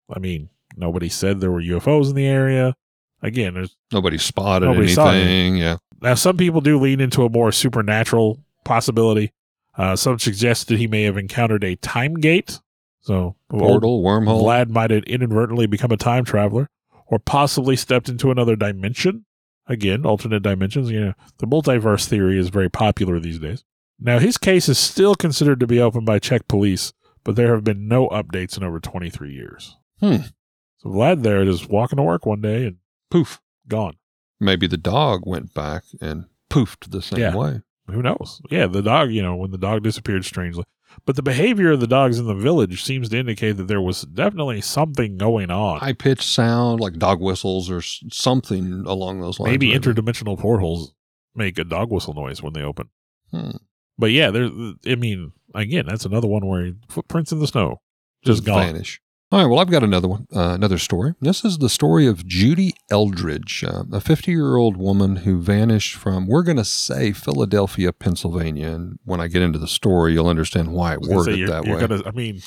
[0.08, 2.76] I mean, nobody said there were UFOs in the area.
[3.24, 5.58] Again, there's Nobody spotted Nobody anything.
[5.58, 5.78] Yeah.
[6.02, 9.32] now, some people do lean into a more supernatural possibility.
[9.76, 12.60] Uh, some suggest that he may have encountered a time gate.
[13.02, 14.44] So, Portal, wormhole.
[14.44, 16.70] Vlad might have inadvertently become a time traveler
[17.08, 19.26] or possibly stepped into another dimension.
[19.66, 20.92] Again, alternate dimensions.
[20.92, 23.64] You know, the multiverse theory is very popular these days.
[24.00, 26.94] Now, his case is still considered to be open by Czech police,
[27.24, 29.78] but there have been no updates in over 23 years.
[30.00, 30.18] Hmm.
[30.78, 32.78] So Vlad there is walking to work one day and
[33.10, 33.40] Poof.
[33.68, 33.96] gone.
[34.40, 37.36] Maybe the dog went back and poofed the same Yeah.
[37.36, 37.62] way.
[37.88, 38.42] Who knows?
[38.50, 40.64] Yeah, the dog, you know, when the dog disappeared strangely.
[41.06, 44.04] But the behavior of the dogs in the village seems to indicate that there was
[44.04, 45.80] definitely something going on.
[45.80, 49.52] High pitched sound like dog whistles or something along those lines.
[49.52, 50.94] Maybe interdimensional portholes
[51.36, 52.90] make a dog whistle noise when they open.
[53.32, 53.52] Hmm.
[53.98, 54.52] But yeah, there's.
[54.88, 57.82] I mean, again, that's another one where footprints in the snow
[58.26, 58.60] just gone.
[58.66, 59.00] vanish.
[59.32, 61.16] All right, well, I've got another one, uh, another story.
[61.20, 65.96] This is the story of Judy Eldridge, uh, a 50 year old woman who vanished
[65.96, 68.68] from, we're going to say, Philadelphia, Pennsylvania.
[68.70, 71.80] And when I get into the story, you'll understand why it I say, that way.
[71.80, 72.42] gonna- I mean,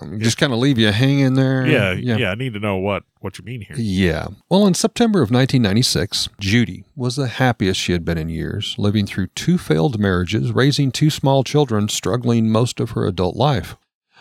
[0.00, 1.66] Um, just kind of leave you hanging there.
[1.66, 3.76] yeah, yeah, I need to know what what you mean here.
[3.76, 4.28] Yeah.
[4.48, 9.06] Well, in September of 1996, Judy was the happiest she had been in years, living
[9.06, 13.76] through two failed marriages, raising two small children, struggling most of her adult life.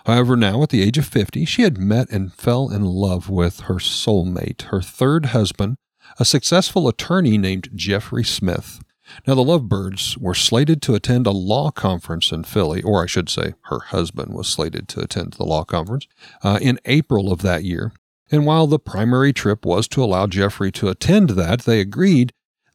[0.05, 3.61] However, now at the age of 50, she had met and fell in love with
[3.61, 5.75] her soulmate, her third husband,
[6.17, 8.81] a successful attorney named Jeffrey Smith.
[9.27, 13.29] Now, the Lovebirds were slated to attend a law conference in Philly, or I should
[13.29, 16.07] say, her husband was slated to attend the law conference
[16.43, 17.91] uh, in April of that year.
[18.31, 22.31] And while the primary trip was to allow Jeffrey to attend that, they agreed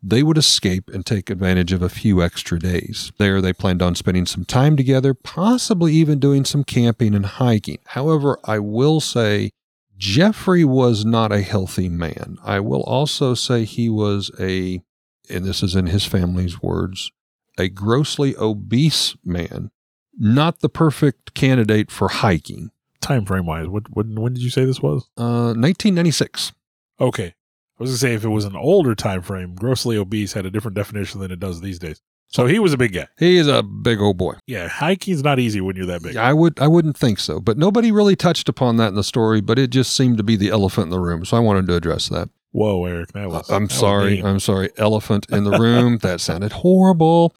[0.06, 3.10] they would escape and take advantage of a few extra days.
[3.16, 7.78] There, they planned on spending some time together, possibly even doing some camping and hiking.
[7.86, 9.50] However, I will say
[9.96, 12.36] Jeffrey was not a healthy man.
[12.44, 14.82] I will also say he was a,
[15.28, 17.10] and this is in his family's words,
[17.58, 19.70] a grossly obese man,
[20.18, 22.70] not the perfect candidate for hiking.
[23.00, 25.08] Time frame wise, what when when did you say this was?
[25.16, 26.52] Uh, 1996.
[27.00, 30.46] Okay, I was gonna say if it was an older time frame, grossly obese had
[30.46, 32.00] a different definition than it does these days.
[32.28, 33.06] So he was a big guy.
[33.18, 34.34] He is a big old boy.
[34.46, 36.16] Yeah, hiking's not easy when you're that big.
[36.16, 39.40] I would I wouldn't think so, but nobody really touched upon that in the story.
[39.40, 41.76] But it just seemed to be the elephant in the room, so I wanted to
[41.76, 42.30] address that.
[42.54, 43.50] Whoa, Eric, that was.
[43.50, 44.26] I'm that sorry, mean.
[44.26, 44.70] I'm sorry.
[44.76, 45.98] Elephant in the room.
[46.02, 47.34] that sounded horrible.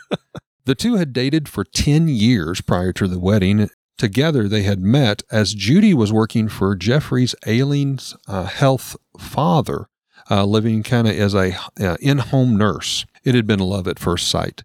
[0.64, 3.68] the two had dated for ten years prior to the wedding.
[3.98, 9.88] Together, they had met as Judy was working for Jeffrey's ailing uh, health father,
[10.30, 13.04] uh, living kind of as a uh, in-home nurse.
[13.24, 14.64] It had been love at first sight.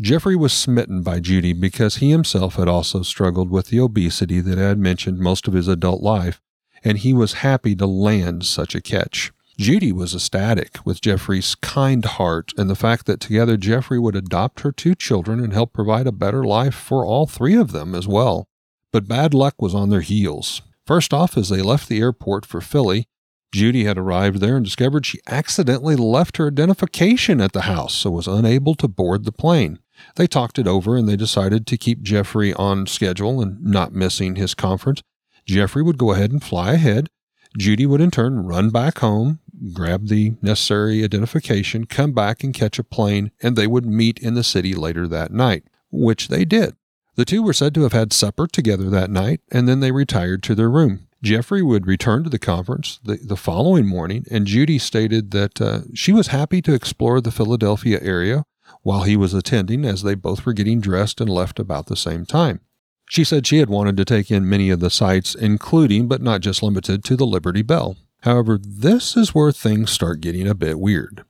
[0.00, 4.58] Jeffrey was smitten by Judy because he himself had also struggled with the obesity that
[4.58, 6.40] I had mentioned most of his adult life,
[6.84, 9.32] and he was happy to land such a catch.
[9.58, 14.60] Judy was ecstatic with Jeffrey's kind heart and the fact that together Jeffrey would adopt
[14.60, 18.06] her two children and help provide a better life for all three of them as
[18.06, 18.46] well.
[18.92, 20.62] But bad luck was on their heels.
[20.86, 23.06] First off, as they left the airport for Philly,
[23.50, 28.10] Judy had arrived there and discovered she accidentally left her identification at the house, so
[28.10, 29.80] was unable to board the plane.
[30.16, 34.36] They talked it over and they decided to keep Jeffrey on schedule and not missing
[34.36, 35.02] his conference.
[35.48, 37.08] Jeffrey would go ahead and fly ahead.
[37.56, 39.40] Judy would in turn run back home,
[39.72, 44.34] grab the necessary identification, come back and catch a plane, and they would meet in
[44.34, 46.76] the city later that night, which they did.
[47.16, 50.42] The two were said to have had supper together that night, and then they retired
[50.44, 51.08] to their room.
[51.22, 55.80] Jeffrey would return to the conference the, the following morning, and Judy stated that uh,
[55.94, 58.44] she was happy to explore the Philadelphia area
[58.82, 62.24] while he was attending, as they both were getting dressed and left about the same
[62.24, 62.60] time.
[63.08, 66.40] She said she had wanted to take in many of the sights, including but not
[66.40, 67.96] just limited to the Liberty Bell.
[68.22, 71.24] However, this is where things start getting a bit weird.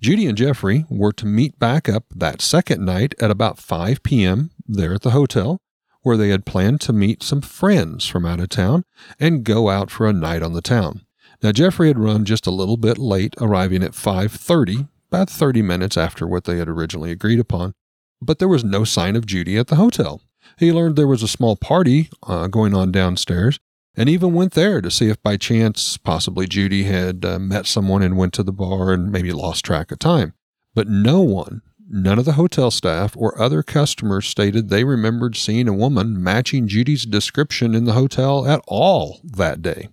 [0.00, 4.50] Judy and Jeffrey were to meet back up that second night at about 5 p.m.
[4.66, 5.60] there at the hotel
[6.02, 8.84] where they had planned to meet some friends from out of town
[9.18, 11.02] and go out for a night on the town.
[11.42, 15.96] Now Jeffrey had run just a little bit late, arriving at 5:30, about 30 minutes
[15.96, 17.74] after what they had originally agreed upon.
[18.22, 20.22] But there was no sign of Judy at the hotel.
[20.58, 23.60] He learned there was a small party uh, going on downstairs
[23.96, 28.02] and even went there to see if by chance possibly Judy had uh, met someone
[28.02, 30.34] and went to the bar and maybe lost track of time.
[30.74, 35.68] But no one None of the hotel staff or other customers stated they remembered seeing
[35.68, 39.88] a woman matching Judy's description in the hotel at all that day.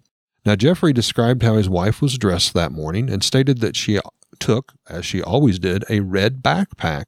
[0.46, 3.98] Now, Jeffrey described how his wife was dressed that morning and stated that she
[4.40, 7.06] took, as she always did, a red backpack.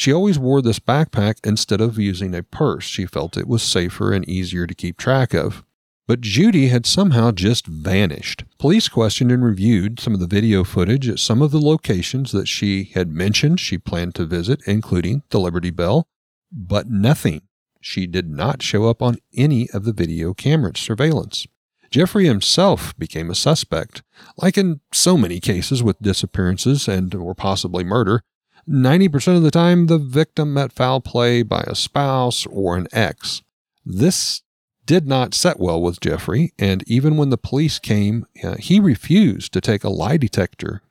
[0.00, 2.84] She always wore this backpack instead of using a purse.
[2.84, 5.62] She felt it was safer and easier to keep track of.
[6.08, 8.44] But Judy had somehow just vanished.
[8.58, 12.48] Police questioned and reviewed some of the video footage at some of the locations that
[12.48, 16.08] she had mentioned she planned to visit, including the Liberty Bell,
[16.50, 17.42] but nothing.
[17.82, 21.46] She did not show up on any of the video camera surveillance.
[21.90, 24.02] Jeffrey himself became a suspect.
[24.38, 28.22] Like in so many cases with disappearances and or possibly murder,
[28.70, 33.42] 90% of the time the victim met foul play by a spouse or an ex.
[33.84, 34.42] This
[34.86, 39.52] did not set well with Jeffrey, and even when the police came, uh, he refused
[39.52, 40.82] to take a lie detector,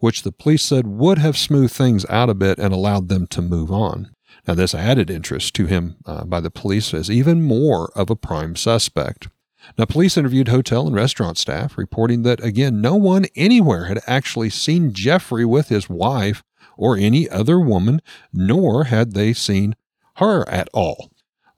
[0.00, 3.40] which the police said would have smoothed things out a bit and allowed them to
[3.40, 4.10] move on.
[4.46, 8.16] Now, this added interest to him uh, by the police as even more of a
[8.16, 9.28] prime suspect.
[9.76, 14.50] Now, police interviewed hotel and restaurant staff, reporting that, again, no one anywhere had actually
[14.50, 16.42] seen Jeffrey with his wife
[16.78, 18.00] or any other woman,
[18.32, 19.74] nor had they seen
[20.16, 21.10] her at all.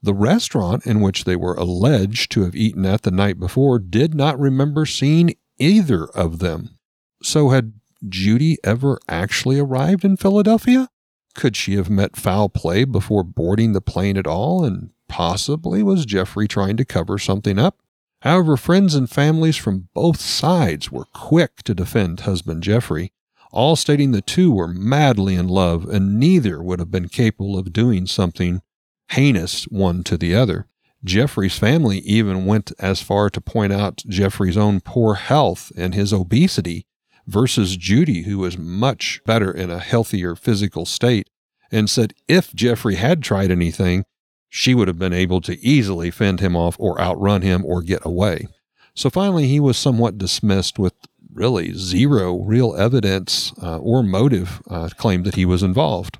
[0.03, 4.15] The restaurant in which they were alleged to have eaten at the night before did
[4.15, 6.77] not remember seeing either of them.
[7.21, 7.73] So, had
[8.09, 10.89] Judy ever actually arrived in Philadelphia?
[11.35, 14.65] Could she have met foul play before boarding the plane at all?
[14.65, 17.77] And possibly was Jeffrey trying to cover something up?
[18.21, 23.11] However, friends and families from both sides were quick to defend husband Jeffrey,
[23.51, 27.73] all stating the two were madly in love and neither would have been capable of
[27.73, 28.61] doing something
[29.09, 30.67] heinous one to the other.
[31.03, 36.13] Jeffrey's family even went as far to point out Jeffrey's own poor health and his
[36.13, 36.85] obesity
[37.27, 41.29] versus Judy, who was much better in a healthier physical state,
[41.71, 44.05] and said if Jeffrey had tried anything,
[44.49, 48.05] she would have been able to easily fend him off or outrun him or get
[48.05, 48.47] away.
[48.93, 50.93] So finally, he was somewhat dismissed with
[51.33, 56.19] really zero real evidence uh, or motive uh, claimed that he was involved.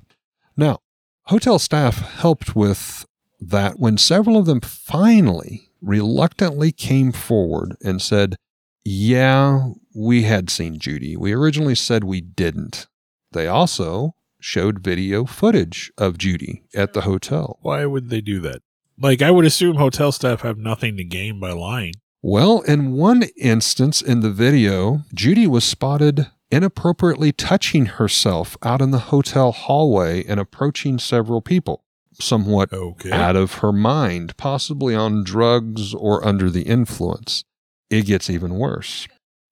[0.56, 0.80] Now,
[1.26, 3.06] Hotel staff helped with
[3.40, 8.36] that when several of them finally reluctantly came forward and said,
[8.84, 11.16] Yeah, we had seen Judy.
[11.16, 12.88] We originally said we didn't.
[13.30, 17.58] They also showed video footage of Judy at the hotel.
[17.62, 18.60] Why would they do that?
[19.00, 21.94] Like, I would assume hotel staff have nothing to gain by lying.
[22.24, 28.92] Well, in one instance in the video, Judy was spotted inappropriately touching herself out in
[28.92, 33.10] the hotel hallway and approaching several people, somewhat okay.
[33.10, 37.42] out of her mind, possibly on drugs or under the influence.
[37.90, 39.08] It gets even worse.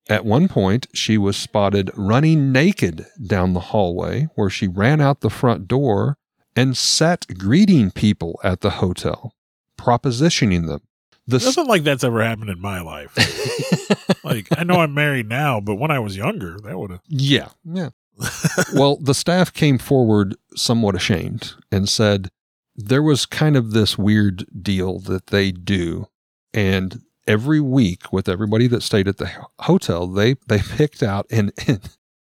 [0.08, 5.22] At one point, she was spotted running naked down the hallway where she ran out
[5.22, 6.16] the front door
[6.54, 9.34] and sat greeting people at the hotel,
[9.76, 10.82] propositioning them.
[11.30, 13.16] The Nothing like that's ever happened in my life.
[14.24, 17.02] like I know I'm married now, but when I was younger, that would have.
[17.06, 17.90] Yeah, yeah.
[18.74, 22.28] well, the staff came forward somewhat ashamed and said
[22.76, 26.08] there was kind of this weird deal that they do,
[26.52, 31.52] and every week with everybody that stayed at the hotel, they they picked out and,
[31.66, 31.80] and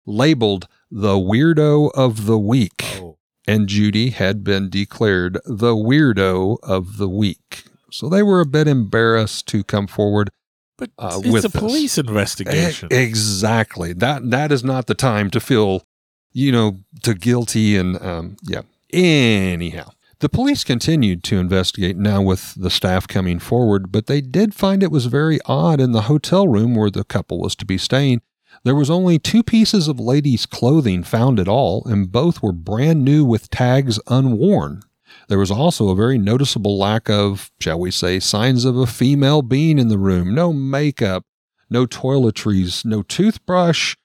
[0.05, 2.83] labeled the weirdo of the week.
[3.01, 3.17] Oh,
[3.47, 7.65] And Judy had been declared the weirdo of the week.
[7.95, 10.29] So they were a bit embarrassed to come forward
[10.77, 11.61] but Uh, it's with a this.
[11.61, 12.89] police investigation.
[12.91, 13.93] E- Exactly.
[13.93, 15.83] That that is not the time to feel,
[16.33, 18.61] you know, to guilty and um, yeah.
[18.91, 24.53] Anyhow, the police continued to investigate now with the staff coming forward, but they did
[24.53, 27.77] find it was very odd in the hotel room where the couple was to be
[27.77, 28.21] staying.
[28.63, 33.03] There was only two pieces of ladies' clothing found at all, and both were brand
[33.05, 34.81] new with tags unworn.
[35.27, 39.41] There was also a very noticeable lack of, shall we say, signs of a female
[39.41, 40.35] being in the room.
[40.35, 41.25] No makeup,
[41.69, 43.95] no toiletries, no toothbrush,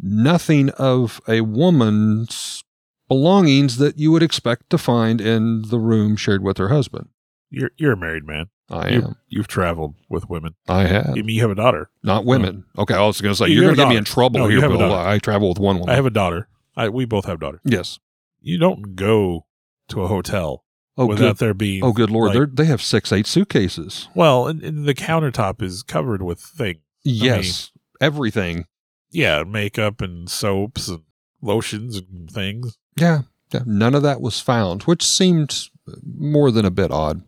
[0.00, 2.64] nothing of a woman's
[3.08, 7.08] belongings that you would expect to find in the room shared with her husband.
[7.50, 8.48] you're you're a married man.
[8.70, 9.16] I you, am.
[9.26, 10.54] You've traveled with women.
[10.68, 11.10] I have.
[11.10, 11.90] I mean, you have a daughter.
[12.04, 12.64] Not women.
[12.78, 14.38] Uh, okay, I was going to say, You you're going to get me in trouble
[14.38, 14.94] No, you here, have Bill.
[14.94, 15.90] I travel with one woman.
[15.90, 16.46] I have a daughter.
[16.76, 17.60] I, we both have daughters.
[17.64, 17.98] yes.
[18.40, 19.46] You don't go
[19.88, 20.64] to a hotel
[20.98, 21.36] Oh, without good.
[21.38, 21.82] there being.
[21.84, 22.34] Oh, good Lord.
[22.34, 24.08] like- they have six, eight suitcases.
[24.14, 26.80] well, and, and the countertop is covered with things.
[27.02, 27.70] Yes.
[28.00, 28.66] Everything.
[29.10, 31.00] Yeah, makeup and soaps and
[31.42, 32.76] lotions and things.
[32.96, 33.22] Yeah.
[33.52, 33.60] yeah.
[33.66, 35.68] None of that was found, which seemed
[36.04, 37.22] more than a bit odd.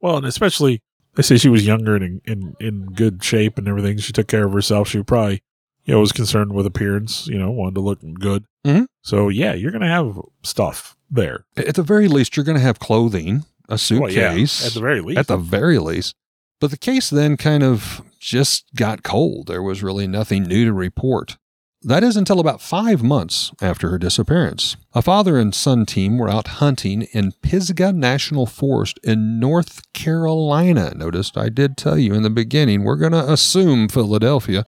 [0.00, 0.82] Well, and especially
[1.14, 3.98] they say she was younger and in, in, in good shape and everything.
[3.98, 4.88] She took care of herself.
[4.88, 5.42] She probably,
[5.90, 7.26] you know, was concerned with appearance.
[7.26, 8.44] You know, wanted to look good.
[8.64, 8.86] Mhm.
[9.02, 11.44] So yeah, you're gonna have stuff there.
[11.56, 14.64] At the very least, you're going to have clothing, a Well, yeah, suitcase.
[14.66, 15.18] at the very least.
[15.18, 16.14] at the very least.
[16.60, 19.48] But the case then kind of just got cold.
[19.48, 21.36] There was really nothing new to report.
[21.82, 24.76] That is until about five months after her disappearance.
[24.92, 30.92] A father and son team were out hunting in Pisgah National Forest in North Carolina.
[30.94, 34.64] Noticed I did tell you in the beginning, we're going to assume Philadelphia.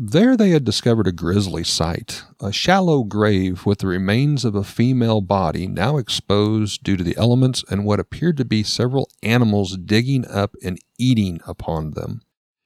[0.00, 4.62] There they had discovered a grisly sight, a shallow grave with the remains of a
[4.62, 9.76] female body now exposed due to the elements and what appeared to be several animals
[9.76, 12.20] digging up and eating upon them.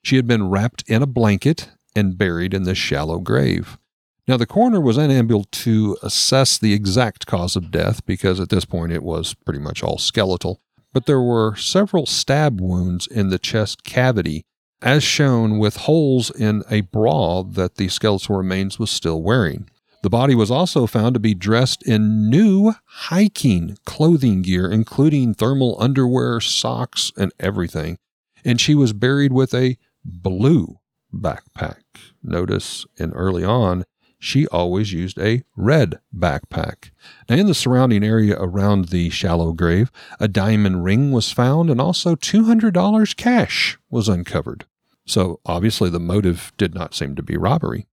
[0.05, 3.79] She had been wrapped in a blanket and buried in this shallow grave.
[4.29, 8.67] Now, the coroner was unable to assess the exact cause of death because at this
[8.67, 10.61] point it was pretty much all skeletal,
[10.93, 14.45] but there were several stab wounds in the chest cavity
[14.83, 19.69] as shown with holes in a bra that the skeletal remains was still wearing.
[20.03, 25.77] The body was also found to be dressed in new hiking clothing gear, including thermal
[25.81, 27.99] underwear, socks, and everything.
[28.45, 30.81] And she was buried with a blue
[31.15, 31.83] backpack.
[32.21, 33.85] Notice in early on,
[34.19, 36.91] she always used a red backpack.
[37.29, 41.81] Now, in the surrounding area around the shallow grave, a diamond ring was found and
[41.81, 44.65] also $200 cash was uncovered.
[45.07, 47.87] So obviously the motive did not seem to be robbery.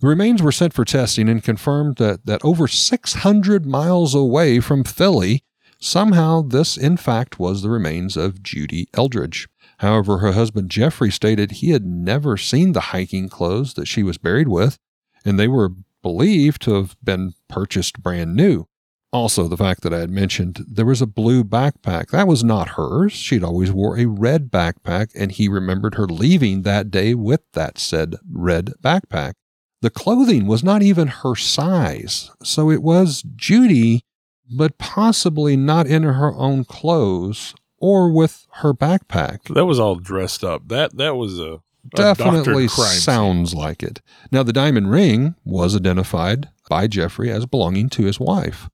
[0.00, 4.84] The remains were sent for testing and confirmed that, that over 600 miles away from
[4.84, 5.42] Philly,
[5.78, 9.48] somehow this in fact was the remains of Judy Eldridge.
[9.78, 14.18] However, her husband Jeffrey stated he had never seen the hiking clothes that she was
[14.18, 14.78] buried with,
[15.24, 15.70] and they were
[16.02, 18.66] believed to have been purchased brand new.
[19.14, 22.10] Also, the fact that I had mentioned there was a blue backpack.
[22.10, 23.12] That was not hers.
[23.12, 27.78] She'd always wore a red backpack, and he remembered her leaving that day with that
[27.78, 29.34] said red backpack.
[29.82, 34.02] The clothing was not even her size, so it was Judy,
[34.50, 39.54] but possibly not in her own clothes or with her backpack.
[39.54, 40.66] that was all dressed up.
[40.66, 41.60] That that was a, a
[41.94, 43.00] Definitely crime scene.
[43.00, 44.00] sounds like it.
[44.32, 48.68] Now, the diamond ring was identified by Jeffrey as belonging to his wife.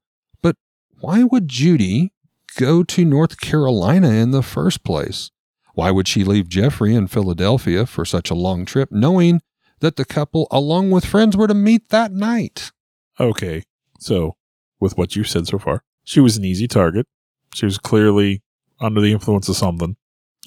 [1.01, 2.13] Why would Judy
[2.57, 5.31] go to North Carolina in the first place?
[5.75, 9.41] Why would she leave Jeffrey in Philadelphia for such a long trip, knowing
[9.81, 12.71] that the couple, along with friends, were to meet that night?
[13.19, 13.63] Okay,
[13.99, 14.37] so
[14.79, 17.07] with what you've said so far, she was an easy target.
[17.55, 18.43] She was clearly
[18.81, 19.97] under the influence of something,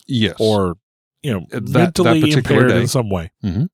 [0.08, 0.36] Yes.
[0.39, 0.76] or
[1.24, 2.82] you know, that- that mentally particular impaired day.
[2.82, 3.32] in some way.
[3.43, 3.70] Mhm.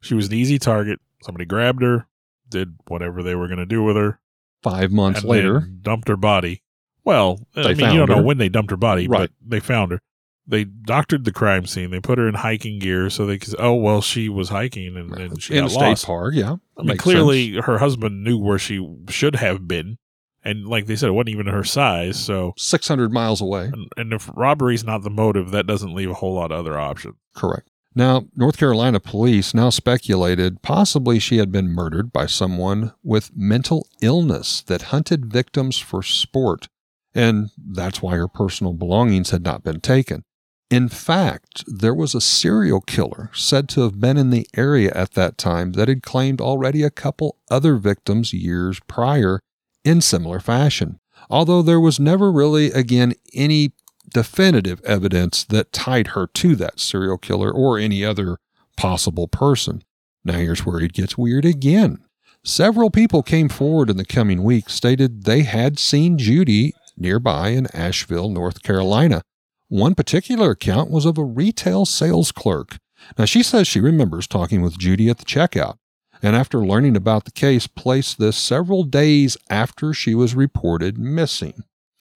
[0.00, 1.00] She was an easy target.
[1.24, 2.06] Somebody grabbed her,
[2.48, 4.20] did whatever they were going to do with her,
[4.62, 5.60] five months and later.
[5.60, 6.62] dumped her body.
[7.04, 9.20] Well, I mean, you don't know when they dumped her body, Right.
[9.22, 10.00] but they found her.
[10.46, 11.90] They doctored the crime scene.
[11.90, 13.54] They put her in hiking gear so they could.
[13.58, 16.06] Oh well, she was hiking and, and she in a got state lost.
[16.06, 16.56] park, yeah.
[16.76, 19.98] I mean, clearly her husband knew where she should have been,
[20.44, 22.18] and like they said, it wasn't even her size.
[22.22, 23.66] So, 600 miles away.
[23.72, 26.78] and, and if robbery's not the motive, that doesn't leave a whole lot of other
[26.78, 27.14] options.
[27.34, 27.68] Correct.
[27.94, 33.86] Now, North Carolina police now speculated possibly she had been murdered by someone with mental
[34.00, 36.68] illness that hunted victims for sport,
[37.14, 40.24] and that's why her personal belongings had not been taken.
[40.70, 45.12] In fact, there was a serial killer said to have been in the area at
[45.12, 49.40] that time that had claimed already a couple other victims years prior
[49.84, 53.72] in similar fashion, although there was never really, again, any
[54.12, 58.38] definitive evidence that tied her to that serial killer or any other
[58.76, 59.82] possible person.
[60.24, 62.04] Now, here's where it gets weird again.
[62.44, 67.68] Several people came forward in the coming weeks, stated they had seen Judy nearby in
[67.74, 69.22] Asheville, North Carolina.
[69.68, 72.78] One particular account was of a retail sales clerk.
[73.16, 75.76] Now, she says she remembers talking with Judy at the checkout,
[76.22, 81.64] and after learning about the case, placed this several days after she was reported missing.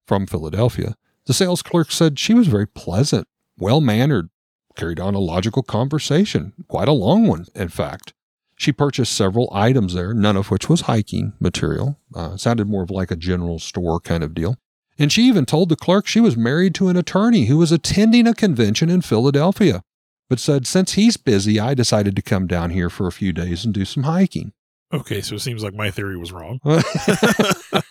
[0.06, 0.94] From Philadelphia,
[1.26, 3.26] the sales clerk said she was very pleasant,
[3.58, 4.28] well mannered,
[4.76, 8.12] carried on a logical conversation, quite a long one, in fact.
[8.58, 11.98] She purchased several items there, none of which was hiking material.
[12.14, 14.56] Uh, sounded more of like a general store kind of deal.
[14.98, 18.26] And she even told the clerk she was married to an attorney who was attending
[18.26, 19.82] a convention in Philadelphia,
[20.30, 23.66] but said, Since he's busy, I decided to come down here for a few days
[23.66, 24.52] and do some hiking.
[24.92, 26.60] Okay, so it seems like my theory was wrong.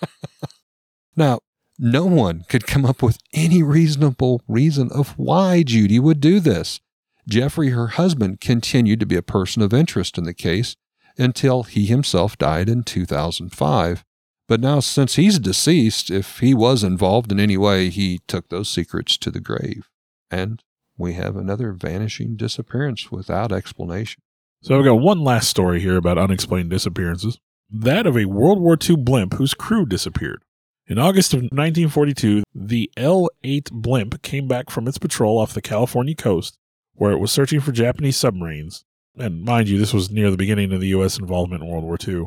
[1.16, 1.42] now,
[1.78, 6.80] no one could come up with any reasonable reason of why Judy would do this.
[7.28, 10.76] Jeffrey, her husband, continued to be a person of interest in the case
[11.18, 14.04] until he himself died in 2005.
[14.48, 18.70] But now, since he's deceased, if he was involved in any way, he took those
[18.70, 19.90] secrets to the grave.
[20.30, 20.62] And
[20.98, 24.22] we have another vanishing disappearance without explanation.
[24.62, 27.40] So I've got one last story here about unexplained disappearances
[27.72, 30.44] that of a World War II blimp whose crew disappeared.
[30.88, 35.62] In August of 1942, the L 8 blimp came back from its patrol off the
[35.62, 36.60] California coast,
[36.94, 38.86] where it was searching for Japanese submarines.
[39.18, 41.18] And mind you, this was near the beginning of the U.S.
[41.18, 42.26] involvement in World War II.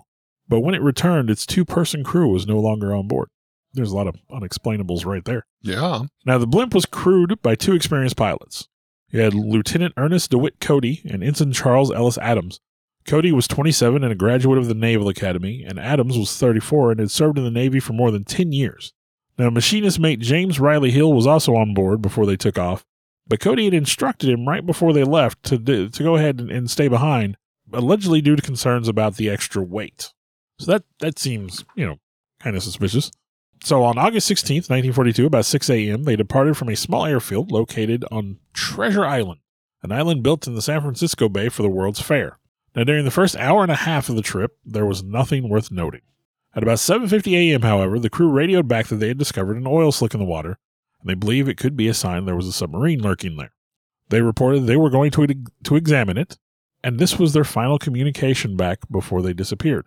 [0.49, 3.29] But when it returned, its two person crew was no longer on board.
[3.75, 5.47] There's a lot of unexplainables right there.
[5.63, 6.07] Yeah.
[6.25, 8.67] Now, the blimp was crewed by two experienced pilots.
[9.11, 12.61] You had Lieutenant Ernest DeWitt Cody and Ensign Charles Ellis Adams.
[13.09, 17.01] Cody was 27 and a graduate of the Naval Academy, and Adams was 34 and
[17.01, 18.93] had served in the Navy for more than 10 years.
[19.39, 22.85] Now, machinist mate James Riley Hill was also on board before they took off,
[23.27, 26.71] but Cody had instructed him right before they left to, to go ahead and, and
[26.71, 27.39] stay behind,
[27.73, 30.13] allegedly due to concerns about the extra weight.
[30.59, 31.97] So that, that seems, you know,
[32.41, 33.11] kind of suspicious.
[33.65, 38.05] So on August 16th, 1942, about 6 a.m., they departed from a small airfield located
[38.11, 39.41] on Treasure Island,
[39.83, 42.38] an island built in the San Francisco Bay for the World's Fair.
[42.79, 45.73] Now, during the first hour and a half of the trip, there was nothing worth
[45.73, 46.03] noting.
[46.55, 49.91] At about 7:50 a.m., however, the crew radioed back that they had discovered an oil
[49.91, 50.59] slick in the water,
[51.01, 53.51] and they believe it could be a sign there was a submarine lurking there.
[54.11, 55.27] They reported they were going to
[55.65, 56.39] to examine it,
[56.85, 59.87] and this was their final communication back before they disappeared.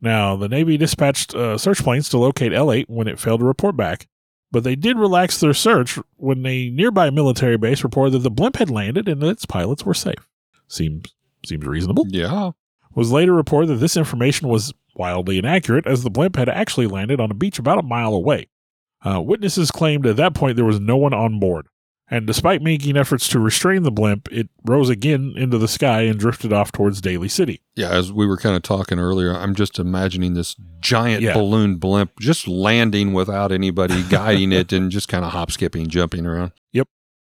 [0.00, 3.76] Now, the Navy dispatched uh, search planes to locate L8 when it failed to report
[3.76, 4.08] back,
[4.50, 8.56] but they did relax their search when a nearby military base reported that the blimp
[8.56, 10.26] had landed and its pilots were safe.
[10.68, 11.14] Seems
[11.44, 12.06] seems reasonable.
[12.08, 12.50] Yeah.
[12.94, 17.20] Was later reported that this information was wildly inaccurate as the blimp had actually landed
[17.20, 18.48] on a beach about a mile away.
[19.04, 21.66] Uh, witnesses claimed at that point there was no one on board,
[22.10, 26.18] and despite making efforts to restrain the blimp, it rose again into the sky and
[26.18, 27.62] drifted off towards Daly City.
[27.76, 31.32] Yeah, as we were kind of talking earlier, I'm just imagining this giant Yeah.
[31.32, 36.26] balloon blimp just landing without anybody guiding it and just kind of hop skipping, jumping
[36.26, 36.52] around.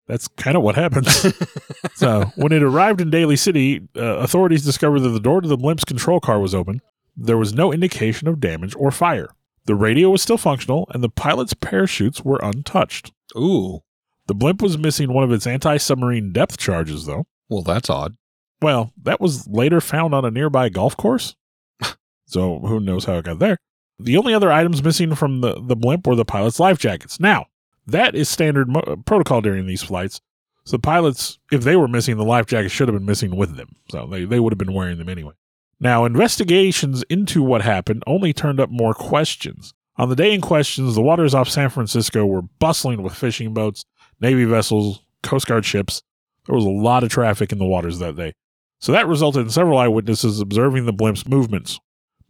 [0.07, 1.33] That's kind of what happens.
[1.95, 5.57] so, when it arrived in Daly City, uh, authorities discovered that the door to the
[5.57, 6.81] blimp's control car was open.
[7.17, 9.29] There was no indication of damage or fire.
[9.65, 13.13] The radio was still functional, and the pilot's parachutes were untouched.
[13.35, 13.79] Ooh,
[14.27, 17.25] The blimp was missing one of its anti submarine depth charges, though.
[17.49, 18.15] well, that's odd.
[18.61, 21.35] Well, that was later found on a nearby golf course.
[22.25, 23.57] so, who knows how it got there.
[23.99, 27.19] The only other items missing from the, the blimp were the pilot's life jackets.
[27.19, 27.47] Now,
[27.87, 30.21] that is standard mo- protocol during these flights.
[30.65, 33.75] So pilots, if they were missing, the life jackets should have been missing with them.
[33.91, 35.33] So they, they would have been wearing them anyway.
[35.79, 39.73] Now, investigations into what happened only turned up more questions.
[39.97, 43.85] On the day in questions, the waters off San Francisco were bustling with fishing boats,
[44.19, 46.01] Navy vessels, Coast Guard ships.
[46.47, 48.33] There was a lot of traffic in the waters that day.
[48.79, 51.79] So that resulted in several eyewitnesses observing the blimp's movements.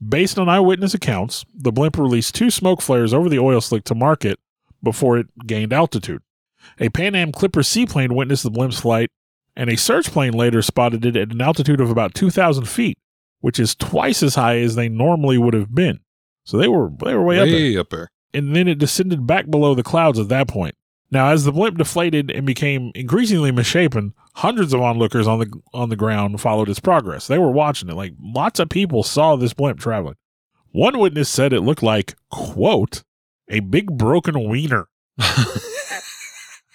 [0.06, 3.96] Based on eyewitness accounts, the blimp released two smoke flares over the oil slick to
[3.96, 4.40] mark it
[4.86, 6.22] before it gained altitude.
[6.80, 9.10] A Pan Am Clipper seaplane witnessed the blimp's flight,
[9.56, 12.98] and a search plane later spotted it at an altitude of about 2,000 feet,
[13.42, 16.00] which is twice as high as they normally would have been.
[16.46, 17.56] So they were they were way, up there.
[17.56, 18.10] Way up there.
[18.34, 20.76] And then it descended back below the clouds at that point.
[21.12, 25.90] Now, as the blimp deflated and became increasingly misshapen, hundreds of onlookers on the on
[25.90, 27.28] the ground followed its progress.
[27.28, 27.96] They were watching it.
[27.96, 30.16] Like lots of people saw this blimp traveling.
[30.72, 33.04] One witness said it looked like, quote,
[33.50, 34.88] a big broken wiener.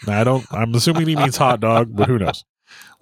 [0.07, 0.47] I don't.
[0.51, 2.45] I'm assuming he means hot dog, but who knows?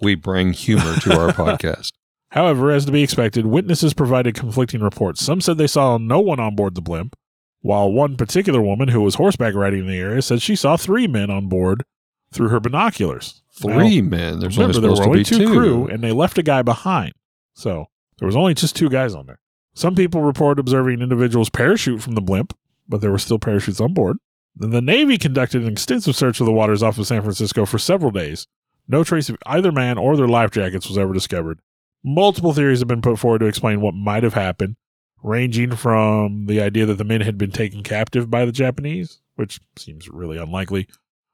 [0.01, 1.93] We bring humor to our podcast.
[2.31, 5.23] However, as to be expected, witnesses provided conflicting reports.
[5.23, 7.15] Some said they saw no one on board the blimp,
[7.61, 11.07] while one particular woman who was horseback riding in the area said she saw three
[11.07, 11.83] men on board
[12.31, 13.41] through her binoculars.
[13.59, 14.39] Three Now, men.
[14.39, 15.51] There's remember, there were only two, two.
[15.53, 17.13] crew, and they left a guy behind.
[17.53, 17.87] So
[18.19, 19.39] there was only just two guys on there.
[19.73, 22.53] Some people report observing individuals parachute from the blimp,
[22.89, 24.17] but there were still parachutes on board.
[24.55, 28.11] The Navy conducted an extensive search of the waters off of San Francisco for several
[28.11, 28.47] days.
[28.87, 31.59] No trace of either man or their life jackets was ever discovered.
[32.03, 34.75] Multiple theories have been put forward to explain what might have happened,
[35.21, 39.59] ranging from the idea that the men had been taken captive by the Japanese, which
[39.77, 40.87] seems really unlikely,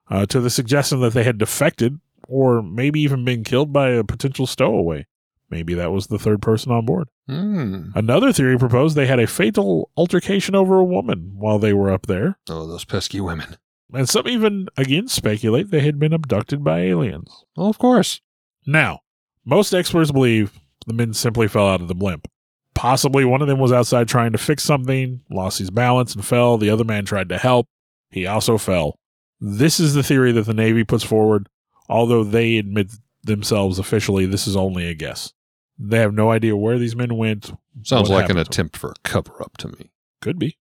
[0.10, 4.04] uh, to the suggestion that they had defected or maybe even been killed by a
[4.04, 5.06] potential stowaway.
[5.50, 7.08] Maybe that was the third person on board.
[7.28, 7.90] Hmm.
[7.94, 12.08] Another theory proposed they had a fatal altercation over a woman while they were up
[12.08, 12.38] there.
[12.50, 13.58] Oh, those pesky women.
[13.94, 17.46] And some even, again, speculate they had been abducted by aliens.
[17.56, 18.22] Well, of course.
[18.66, 19.02] Now,
[19.46, 22.28] most experts believe the men simply fell out of the blimp.
[22.74, 26.58] Possibly one of them was outside trying to fix something, lost his balance, and fell.
[26.58, 27.68] The other man tried to help.
[28.10, 29.00] He also fell.
[29.40, 31.48] This is the theory that the Navy puts forward,
[31.88, 32.92] although they admit
[33.24, 35.34] themselves officially this is only a guess.
[35.78, 37.52] They have no idea where these men went.
[37.84, 39.92] Sounds like an attempt for a cover up to me.
[40.22, 40.58] Could be.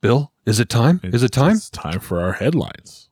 [0.00, 1.00] Bill, is it time?
[1.02, 1.56] Is it time?
[1.56, 3.08] It's time for our headlines.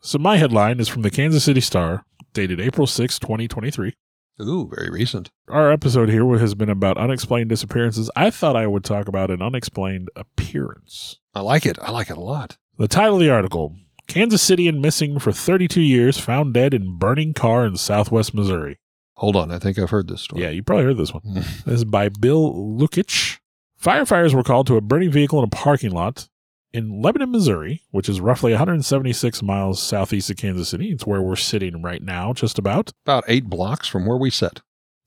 [0.00, 2.04] So my headline is from the Kansas City Star,
[2.34, 3.94] dated April 6, 2023.
[4.42, 5.30] Ooh, very recent.
[5.48, 8.10] Our episode here has been about unexplained disappearances.
[8.14, 11.20] I thought I would talk about an unexplained appearance.
[11.34, 11.78] I like it.
[11.80, 12.58] I like it a lot.
[12.76, 16.98] The title of the article Kansas City and missing for 32 years, found dead in
[16.98, 18.78] burning car in southwest Missouri.
[19.16, 19.50] Hold on.
[19.50, 20.42] I think I've heard this story.
[20.42, 21.22] Yeah, you probably heard this one.
[21.34, 23.38] This is by Bill Lukitsch.
[23.80, 26.28] Firefighters were called to a burning vehicle in a parking lot
[26.72, 30.90] in Lebanon, Missouri, which is roughly 176 miles southeast of Kansas City.
[30.90, 32.92] It's where we're sitting right now, just about.
[33.04, 34.60] About eight blocks from where we sit.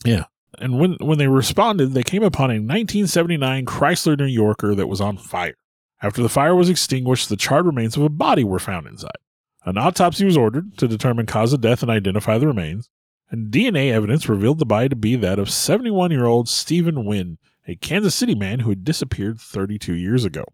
[0.05, 0.25] Yeah.
[0.59, 5.01] And when, when they responded, they came upon a 1979 Chrysler New Yorker that was
[5.01, 5.55] on fire.
[6.01, 9.17] After the fire was extinguished, the charred remains of a body were found inside.
[9.65, 12.89] An autopsy was ordered to determine cause of death and identify the remains,
[13.29, 17.37] and DNA evidence revealed the body to be that of 71 year old Stephen Wynn,
[17.67, 20.45] a Kansas City man who had disappeared 32 years ago.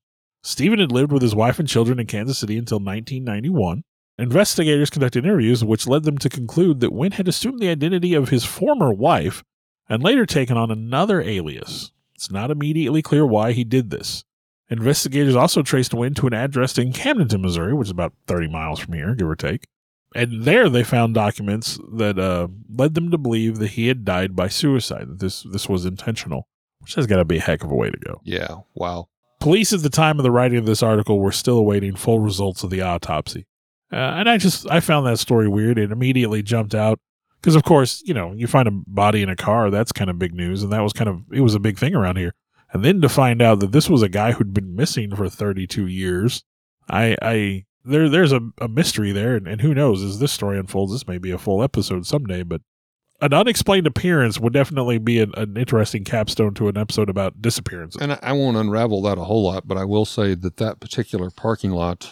[0.41, 3.83] Stephen had lived with his wife and children in Kansas City until 1991.
[4.17, 8.29] Investigators conducted interviews, which led them to conclude that Wynn had assumed the identity of
[8.29, 9.43] his former wife
[9.89, 11.91] and later taken on another alias.
[12.15, 14.23] It's not immediately clear why he did this.
[14.73, 18.79] Investigators also traced Wynn to an address in Camdenton, Missouri, which is about 30 miles
[18.79, 19.67] from here, give or take.
[20.15, 24.35] And there they found documents that uh, led them to believe that he had died
[24.35, 26.47] by suicide, that this, this was intentional,
[26.79, 28.21] which has got to be a heck of a way to go.
[28.23, 28.57] Yeah.
[28.73, 29.09] Wow.
[29.39, 32.63] Police at the time of the writing of this article were still awaiting full results
[32.63, 33.45] of the autopsy.
[33.91, 35.77] Uh, and I just, I found that story weird.
[35.77, 36.99] It immediately jumped out
[37.41, 40.17] because, of course, you know, you find a body in a car, that's kind of
[40.17, 40.63] big news.
[40.63, 42.33] And that was kind of, it was a big thing around here.
[42.73, 45.85] And then to find out that this was a guy who'd been missing for 32
[45.85, 46.43] years,
[46.89, 49.35] I, I, there, there's a, a mystery there.
[49.35, 52.41] And, and who knows, as this story unfolds, this may be a full episode someday,
[52.41, 52.61] but
[53.21, 58.01] an unexplained appearance would definitely be an, an interesting capstone to an episode about disappearances.
[58.01, 60.79] And I, I won't unravel that a whole lot, but I will say that that
[60.79, 62.11] particular parking lot,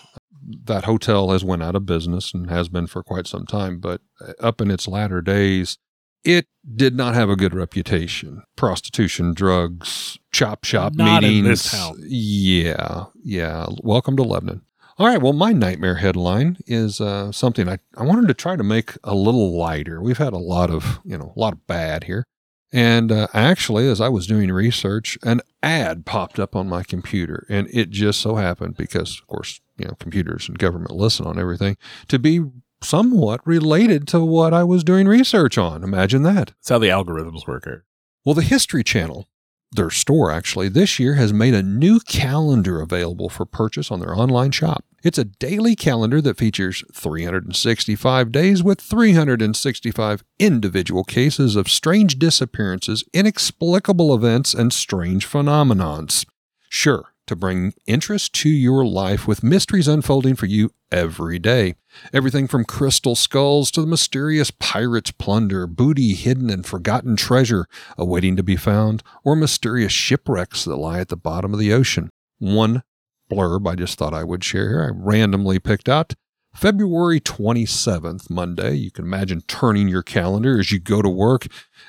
[0.66, 3.80] that hotel has went out of business and has been for quite some time.
[3.80, 5.80] But uh, up in its latter days,
[6.24, 8.44] it did not have a good reputation.
[8.56, 11.48] Prostitution, drugs, chop shop Not in meetings.
[11.48, 11.98] this town.
[12.02, 13.68] Yeah, yeah.
[13.84, 14.62] Welcome to Lebanon.
[14.98, 15.22] All right.
[15.22, 19.16] Well, my nightmare headline is uh, something I, I wanted to try to make a
[19.16, 20.00] little lighter.
[20.02, 22.24] We've had a lot of, you know, a lot of bad here.
[22.72, 27.46] And uh, actually, as I was doing research, an ad popped up on my computer.
[27.50, 31.40] And it just so happened, because, of course, you know, computers and government listen on
[31.40, 31.76] everything,
[32.08, 32.42] to be
[32.84, 35.84] somewhat related to what I was doing research on.
[35.84, 36.48] Imagine that.
[36.48, 37.66] That's how the algorithms work.
[37.68, 37.84] Eric.
[38.26, 39.28] Well, the History Channel,
[39.72, 44.16] their store actually, this year has made a new calendar available for purchase on their
[44.16, 44.86] online shop.
[45.04, 53.04] It's a daily calendar that features 365 days with 365 individual cases of strange disappearances,
[53.12, 56.26] inexplicable events, and strange phenomenons.
[56.70, 61.76] Sure, to bring interest to your life with mysteries unfolding for you every day.
[62.12, 67.68] Everything from crystal skulls to the mysterious pirates' plunder, booty hidden and forgotten treasure
[67.98, 72.10] awaiting to be found, or mysterious shipwrecks that lie at the bottom of the ocean.
[72.40, 72.84] One
[73.32, 76.14] blurb I just thought I would share here, I randomly picked out.
[76.54, 78.74] February 27th, Monday.
[78.74, 81.48] You can imagine turning your calendar as you go to work,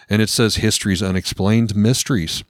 [0.08, 2.44] and it says History's Unexplained Mysteries.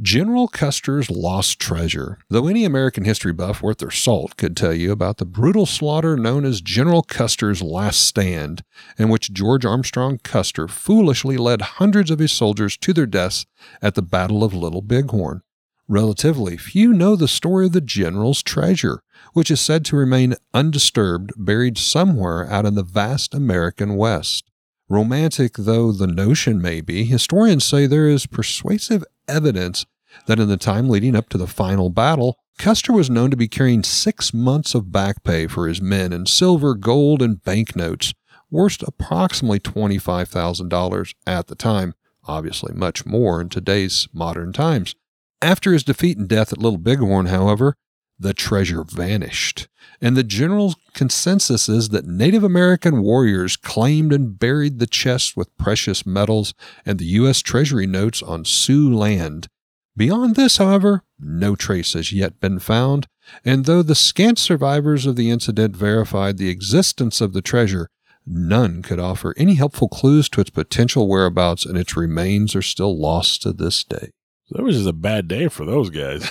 [0.00, 2.18] General Custer's Lost Treasure.
[2.30, 6.16] Though any American history buff worth their salt could tell you about the brutal slaughter
[6.16, 8.62] known as General Custer's Last Stand,
[8.96, 13.44] in which George Armstrong Custer foolishly led hundreds of his soldiers to their deaths
[13.82, 15.42] at the Battle of Little Bighorn.
[15.88, 19.02] Relatively few know the story of the General's treasure,
[19.32, 24.48] which is said to remain undisturbed, buried somewhere out in the vast American West.
[24.88, 29.86] Romantic though the notion may be, historians say there is persuasive evidence
[30.26, 33.48] that in the time leading up to the final battle, Custer was known to be
[33.48, 38.14] carrying six months of back pay for his men in silver, gold, and banknotes,
[38.50, 41.94] worth approximately $25,000 at the time,
[42.26, 44.94] obviously much more in today's modern times.
[45.40, 47.76] After his defeat and death at Little Bighorn, however,
[48.18, 49.68] the treasure vanished,
[50.00, 55.56] and the general consensus is that Native American warriors claimed and buried the chest with
[55.56, 56.54] precious metals
[56.84, 57.40] and the U.S.
[57.42, 59.48] Treasury notes on Sioux land.
[59.96, 63.06] Beyond this, however, no trace has yet been found,
[63.44, 67.88] and though the scant survivors of the incident verified the existence of the treasure,
[68.24, 72.96] none could offer any helpful clues to its potential whereabouts, and its remains are still
[72.96, 74.10] lost to this day.
[74.50, 76.28] That was just a bad day for those guys.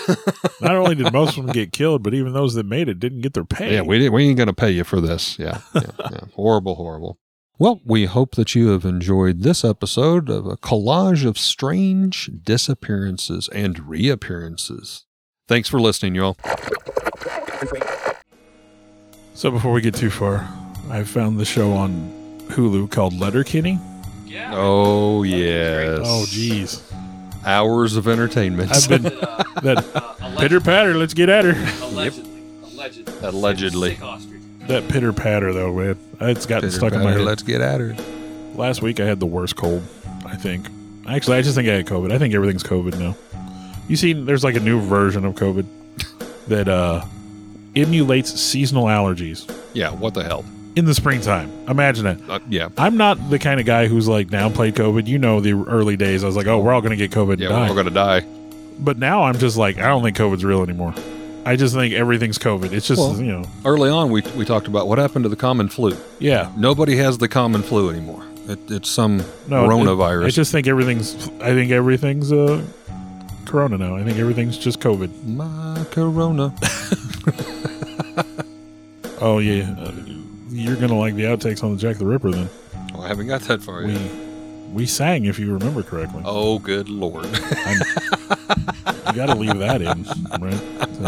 [0.60, 3.22] Not only did most of them get killed, but even those that made it didn't
[3.22, 3.76] get their pay.
[3.76, 5.38] Yeah, we, didn't, we ain't going to pay you for this.
[5.38, 6.19] Yeah, yeah, yeah.
[6.35, 7.19] horrible, horrible.
[7.60, 13.49] Well, we hope that you have enjoyed this episode of a collage of strange disappearances
[13.49, 15.06] and reappearances.
[15.48, 16.38] Thanks for listening, y'all.
[19.34, 20.48] So before we get too far,
[20.89, 22.11] I found the show on
[22.49, 23.80] Hulu called Letterkenny.
[24.52, 26.02] Oh, yes.
[26.03, 26.81] Oh, geez.
[27.48, 28.72] Hours of entertainment.
[28.72, 29.03] I've been
[29.64, 30.94] that pitter patter.
[30.95, 31.86] Let's get at her.
[31.86, 32.41] Allegedly.
[32.64, 33.14] Allegedly.
[33.24, 33.90] Allegedly.
[33.95, 34.41] Sick ostrich.
[34.68, 35.98] That pitter patter though, man.
[36.19, 37.26] It's gotten stuck in my Pitter-patter, head.
[37.26, 37.95] Let's get at her.
[38.56, 39.82] Last week I had the worst cold.
[40.26, 40.68] I think.
[41.07, 42.11] Actually, I just think I had COVID.
[42.11, 43.15] I think everything's COVID now.
[43.88, 45.65] You see, there's like a new version of COVID
[46.48, 47.06] that uh,
[47.78, 50.44] emulates seasonal allergies Yeah, what the hell?
[50.78, 51.52] In the springtime.
[51.68, 52.20] Imagine it.
[52.30, 55.08] Uh, yeah, I'm not the kind of guy who's like downplayed COVID.
[55.08, 57.34] You know, the early days, I was like, oh, we're all going to get COVID
[57.34, 57.62] and yeah, die.
[57.64, 58.22] we're all going to die.
[58.80, 60.94] but now I'm just like, I don't think COVID's real anymore.
[61.45, 62.74] I just think everything's COVID.
[62.74, 65.36] It's just, Well- you know, Early on, we, we talked about what happened to the
[65.36, 65.95] common flu.
[66.20, 66.52] yeah.
[66.58, 68.24] Nobody has the common flu anymore.
[68.48, 69.18] It, it's some
[69.48, 70.26] No, coronavirus.
[70.28, 72.64] I just think everything's, I think everything's uh,
[73.45, 73.95] Corona now.
[73.95, 75.26] I think everything's just COVID.
[75.26, 76.54] My corona.
[79.20, 79.76] Oh, yeah.
[79.80, 79.91] Uh,
[80.49, 82.49] you're going to like the outtakes on the Jack the Ripper then.
[82.95, 84.11] Oh, I haven't got that far We, yet.
[84.74, 86.22] we sang, if you remember correctly.
[86.26, 87.26] Oh, good lord.
[87.26, 87.82] I'm-
[89.07, 90.03] you got to leave that in,
[90.41, 90.60] right?
[90.95, 91.06] So,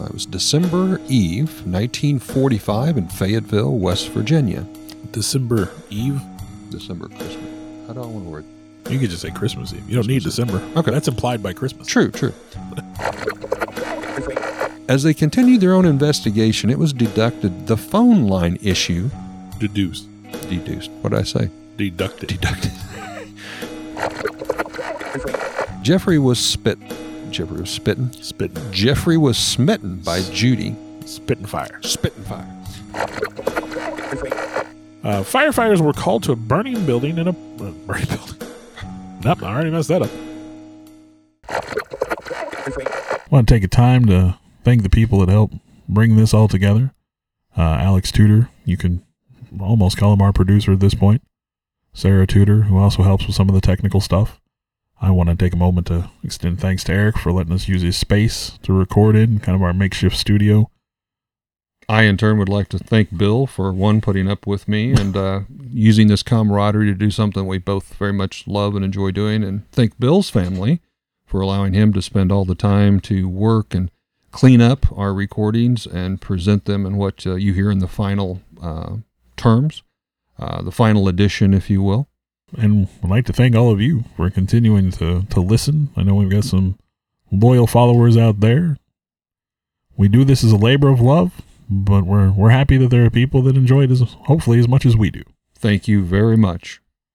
[0.00, 4.66] Uh, it was December Eve, 1945, in Fayetteville, West Virginia.
[5.12, 6.20] December Eve.
[6.70, 7.36] December Christmas.
[7.86, 8.44] How do I want to word?
[8.88, 9.88] You could just say Christmas Eve.
[9.88, 10.60] You don't need December.
[10.76, 10.90] Okay.
[10.90, 11.86] That's implied by Christmas.
[11.86, 12.32] True, true.
[14.90, 19.08] As they continued their own investigation, it was deducted the phone line issue
[19.60, 20.08] Deduced.
[20.48, 20.90] deduced.
[21.02, 21.48] What did I say?
[21.76, 22.28] Deducted.
[22.28, 22.72] Deducted.
[25.82, 26.76] Jeffrey was spit.
[27.30, 28.10] Jeffrey was spitting.
[28.20, 28.72] Spitting.
[28.72, 30.74] Jeffrey was smitten by Judy.
[31.06, 31.80] Spitting fire.
[31.84, 32.52] Spitting fire.
[35.04, 37.34] Uh, firefighters were called to a burning building in a uh,
[37.86, 38.48] burning building.
[39.22, 40.10] Nope, I already messed that up.
[41.48, 45.54] I want to take a time to thank the people that helped
[45.88, 46.92] bring this all together.
[47.56, 49.04] Uh, Alex Tudor, you can
[49.60, 51.22] almost call him our producer at this point.
[51.92, 54.40] Sarah Tudor, who also helps with some of the technical stuff.
[55.02, 57.82] I want to take a moment to extend thanks to Eric for letting us use
[57.82, 60.70] his space to record in, kind of our makeshift studio.
[61.88, 65.16] I, in turn, would like to thank Bill for one, putting up with me and
[65.16, 65.40] uh,
[65.72, 69.68] using this camaraderie to do something we both very much love and enjoy doing, and
[69.72, 70.80] thank Bill's family
[71.24, 73.90] for allowing him to spend all the time to work and
[74.30, 78.40] clean up our recordings and present them in what uh, you hear in the final
[78.62, 78.96] uh,
[79.36, 79.82] terms,
[80.38, 82.08] uh, the final edition, if you will.
[82.56, 85.90] And I'd like to thank all of you for continuing to, to listen.
[85.96, 86.78] I know we've got some
[87.30, 88.76] loyal followers out there.
[89.96, 93.10] We do this as a labor of love, but we're we're happy that there are
[93.10, 95.22] people that enjoy it as hopefully as much as we do.
[95.54, 96.79] Thank you very much.